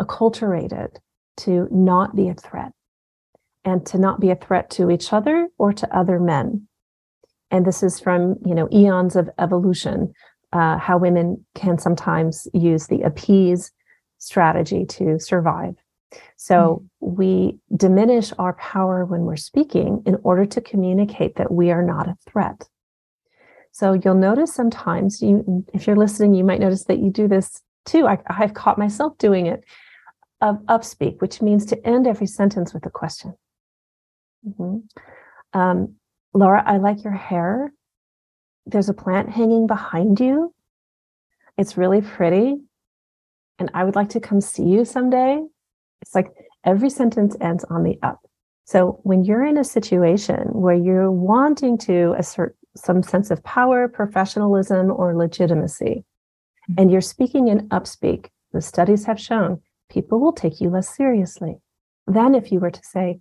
acculturated 0.00 0.96
to 1.38 1.68
not 1.70 2.14
be 2.14 2.28
a 2.28 2.34
threat 2.34 2.72
and 3.64 3.84
to 3.86 3.98
not 3.98 4.20
be 4.20 4.30
a 4.30 4.36
threat 4.36 4.70
to 4.70 4.90
each 4.90 5.12
other 5.12 5.48
or 5.58 5.72
to 5.72 5.96
other 5.96 6.20
men. 6.20 6.68
And 7.50 7.66
this 7.66 7.82
is 7.82 7.98
from, 7.98 8.36
you 8.44 8.54
know, 8.54 8.68
eons 8.72 9.16
of 9.16 9.28
evolution, 9.38 10.12
uh, 10.52 10.78
how 10.78 10.98
women 10.98 11.44
can 11.54 11.78
sometimes 11.78 12.46
use 12.52 12.86
the 12.86 13.02
appease 13.02 13.72
strategy 14.22 14.84
to 14.86 15.18
survive. 15.18 15.74
So 16.36 16.54
mm-hmm. 17.02 17.16
we 17.16 17.58
diminish 17.76 18.32
our 18.38 18.52
power 18.54 19.04
when 19.04 19.22
we're 19.22 19.36
speaking 19.36 20.02
in 20.06 20.16
order 20.22 20.46
to 20.46 20.60
communicate 20.60 21.36
that 21.36 21.50
we 21.50 21.72
are 21.72 21.82
not 21.82 22.08
a 22.08 22.16
threat. 22.28 22.68
So 23.72 23.94
you'll 23.94 24.14
notice 24.14 24.54
sometimes 24.54 25.22
you, 25.22 25.64
if 25.74 25.86
you're 25.86 25.96
listening, 25.96 26.34
you 26.34 26.44
might 26.44 26.60
notice 26.60 26.84
that 26.84 26.98
you 26.98 27.10
do 27.10 27.26
this 27.26 27.62
too. 27.84 28.06
I, 28.06 28.18
have 28.28 28.54
caught 28.54 28.78
myself 28.78 29.18
doing 29.18 29.46
it 29.46 29.64
of 30.40 30.56
upspeak, 30.66 31.20
which 31.20 31.42
means 31.42 31.64
to 31.66 31.86
end 31.86 32.06
every 32.06 32.26
sentence 32.26 32.72
with 32.72 32.86
a 32.86 32.90
question. 32.90 33.34
Mm-hmm. 34.46 35.58
Um, 35.58 35.94
Laura, 36.32 36.62
I 36.64 36.76
like 36.76 37.02
your 37.02 37.14
hair. 37.14 37.72
There's 38.66 38.88
a 38.88 38.94
plant 38.94 39.30
hanging 39.30 39.66
behind 39.66 40.20
you. 40.20 40.54
It's 41.58 41.76
really 41.76 42.02
pretty. 42.02 42.60
And 43.58 43.70
I 43.74 43.84
would 43.84 43.94
like 43.94 44.08
to 44.10 44.20
come 44.20 44.40
see 44.40 44.64
you 44.64 44.84
someday. 44.84 45.40
It's 46.00 46.14
like 46.14 46.32
every 46.64 46.90
sentence 46.90 47.36
ends 47.40 47.64
on 47.64 47.82
the 47.82 47.98
up. 48.02 48.20
So 48.64 49.00
when 49.02 49.24
you're 49.24 49.44
in 49.44 49.58
a 49.58 49.64
situation 49.64 50.48
where 50.52 50.74
you're 50.74 51.10
wanting 51.10 51.78
to 51.78 52.14
assert 52.18 52.56
some 52.76 53.02
sense 53.02 53.30
of 53.30 53.44
power, 53.44 53.88
professionalism, 53.88 54.90
or 54.90 55.16
legitimacy, 55.16 56.04
mm-hmm. 56.04 56.74
and 56.78 56.90
you're 56.90 57.00
speaking 57.00 57.48
in 57.48 57.68
upspeak, 57.68 58.28
the 58.52 58.60
studies 58.60 59.04
have 59.04 59.20
shown 59.20 59.60
people 59.90 60.20
will 60.20 60.32
take 60.32 60.60
you 60.60 60.70
less 60.70 60.94
seriously 60.96 61.56
than 62.06 62.34
if 62.34 62.50
you 62.50 62.58
were 62.58 62.70
to 62.70 62.82
say, 62.82 63.20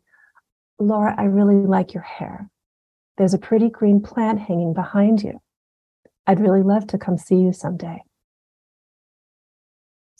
Laura, 0.79 1.13
I 1.17 1.23
really 1.23 1.55
like 1.55 1.93
your 1.93 2.03
hair. 2.03 2.49
There's 3.17 3.33
a 3.33 3.37
pretty 3.37 3.69
green 3.69 4.01
plant 4.01 4.39
hanging 4.39 4.73
behind 4.73 5.21
you. 5.21 5.41
I'd 6.25 6.39
really 6.39 6.63
love 6.63 6.87
to 6.87 6.97
come 6.97 7.17
see 7.17 7.35
you 7.35 7.51
someday. 7.51 8.01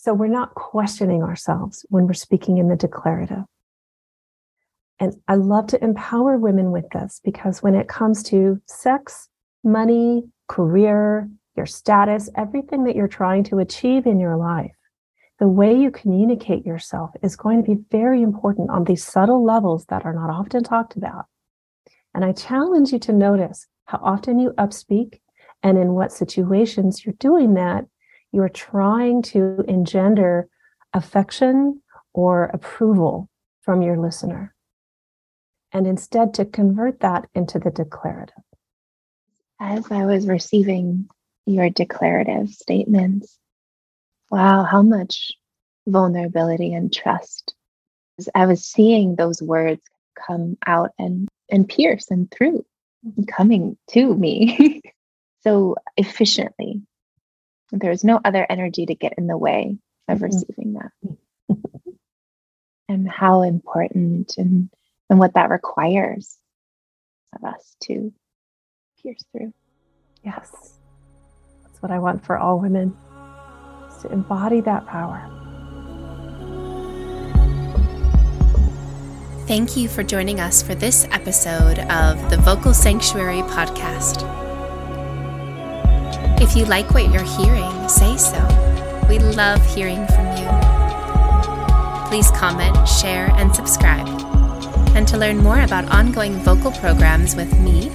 So 0.03 0.15
we're 0.15 0.25
not 0.25 0.55
questioning 0.55 1.21
ourselves 1.21 1.85
when 1.89 2.07
we're 2.07 2.13
speaking 2.13 2.57
in 2.57 2.69
the 2.69 2.75
declarative. 2.75 3.43
And 4.99 5.13
I 5.27 5.35
love 5.35 5.67
to 5.67 5.83
empower 5.83 6.39
women 6.39 6.71
with 6.71 6.89
this 6.89 7.21
because 7.23 7.61
when 7.61 7.75
it 7.75 7.87
comes 7.87 8.23
to 8.23 8.59
sex, 8.65 9.29
money, 9.63 10.23
career, 10.47 11.29
your 11.55 11.67
status, 11.67 12.31
everything 12.35 12.83
that 12.85 12.95
you're 12.95 13.07
trying 13.07 13.43
to 13.43 13.59
achieve 13.59 14.07
in 14.07 14.19
your 14.19 14.37
life, 14.37 14.75
the 15.37 15.47
way 15.47 15.71
you 15.71 15.91
communicate 15.91 16.65
yourself 16.65 17.11
is 17.21 17.35
going 17.35 17.63
to 17.63 17.75
be 17.75 17.83
very 17.91 18.23
important 18.23 18.71
on 18.71 18.85
these 18.85 19.05
subtle 19.05 19.45
levels 19.45 19.85
that 19.89 20.03
are 20.03 20.15
not 20.15 20.31
often 20.31 20.63
talked 20.63 20.95
about. 20.95 21.25
And 22.15 22.25
I 22.25 22.31
challenge 22.31 22.91
you 22.91 22.97
to 22.97 23.13
notice 23.13 23.67
how 23.85 23.99
often 24.01 24.39
you 24.39 24.49
upspeak 24.57 25.19
and 25.61 25.77
in 25.77 25.93
what 25.93 26.11
situations 26.11 27.05
you're 27.05 27.13
doing 27.19 27.53
that. 27.53 27.85
You're 28.31 28.49
trying 28.49 29.21
to 29.23 29.63
engender 29.67 30.47
affection 30.93 31.81
or 32.13 32.45
approval 32.45 33.29
from 33.61 33.81
your 33.81 33.97
listener. 33.97 34.53
And 35.73 35.87
instead 35.87 36.33
to 36.35 36.45
convert 36.45 36.99
that 36.99 37.27
into 37.33 37.59
the 37.59 37.71
declarative. 37.71 38.35
As 39.59 39.89
I 39.91 40.05
was 40.05 40.27
receiving 40.27 41.07
your 41.45 41.69
declarative 41.69 42.49
statements, 42.49 43.37
Wow, 44.31 44.63
how 44.63 44.81
much 44.81 45.33
vulnerability 45.85 46.73
and 46.73 46.91
trust. 46.91 47.53
I 48.33 48.45
was 48.45 48.63
seeing 48.63 49.15
those 49.15 49.41
words 49.41 49.81
come 50.15 50.57
out 50.65 50.91
and, 50.97 51.27
and 51.49 51.67
pierce 51.67 52.09
and 52.09 52.31
through, 52.31 52.65
coming 53.27 53.77
to 53.89 54.15
me 54.15 54.81
so 55.41 55.75
efficiently. 55.97 56.81
There 57.71 57.89
was 57.89 58.03
no 58.03 58.19
other 58.23 58.45
energy 58.49 58.85
to 58.85 58.95
get 58.95 59.13
in 59.17 59.27
the 59.27 59.37
way 59.37 59.77
of 60.07 60.17
mm-hmm. 60.17 60.25
receiving 60.25 60.73
that. 60.73 60.91
and 62.89 63.09
how 63.09 63.43
important 63.43 64.37
and, 64.37 64.69
and 65.09 65.19
what 65.19 65.35
that 65.35 65.49
requires 65.49 66.37
of 67.33 67.43
us 67.45 67.75
to 67.83 68.13
pierce 69.01 69.23
through. 69.31 69.53
Yes. 70.23 70.77
That's 71.63 71.81
what 71.81 71.91
I 71.91 71.99
want 71.99 72.25
for 72.25 72.37
all 72.37 72.59
women 72.59 72.95
is 73.87 74.01
to 74.01 74.11
embody 74.11 74.61
that 74.61 74.85
power. 74.85 75.29
Thank 79.47 79.75
you 79.75 79.89
for 79.89 80.03
joining 80.03 80.39
us 80.39 80.61
for 80.61 80.75
this 80.75 81.05
episode 81.11 81.79
of 81.79 82.29
the 82.29 82.37
Vocal 82.37 82.73
Sanctuary 82.73 83.41
podcast. 83.41 84.50
If 86.41 86.57
you 86.57 86.65
like 86.65 86.91
what 86.95 87.11
you're 87.11 87.21
hearing, 87.21 87.87
say 87.87 88.17
so. 88.17 88.41
We 89.07 89.19
love 89.19 89.63
hearing 89.75 90.07
from 90.07 90.25
you. 90.35 90.49
Please 92.09 92.31
comment, 92.31 92.87
share, 92.87 93.29
and 93.35 93.55
subscribe. 93.55 94.07
And 94.95 95.07
to 95.09 95.19
learn 95.19 95.37
more 95.37 95.61
about 95.61 95.85
ongoing 95.91 96.33
vocal 96.39 96.71
programs 96.71 97.35
with 97.35 97.57
me, 97.59 97.89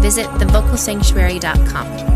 visit 0.00 0.26
thevocalsanctuary.com. 0.26 2.07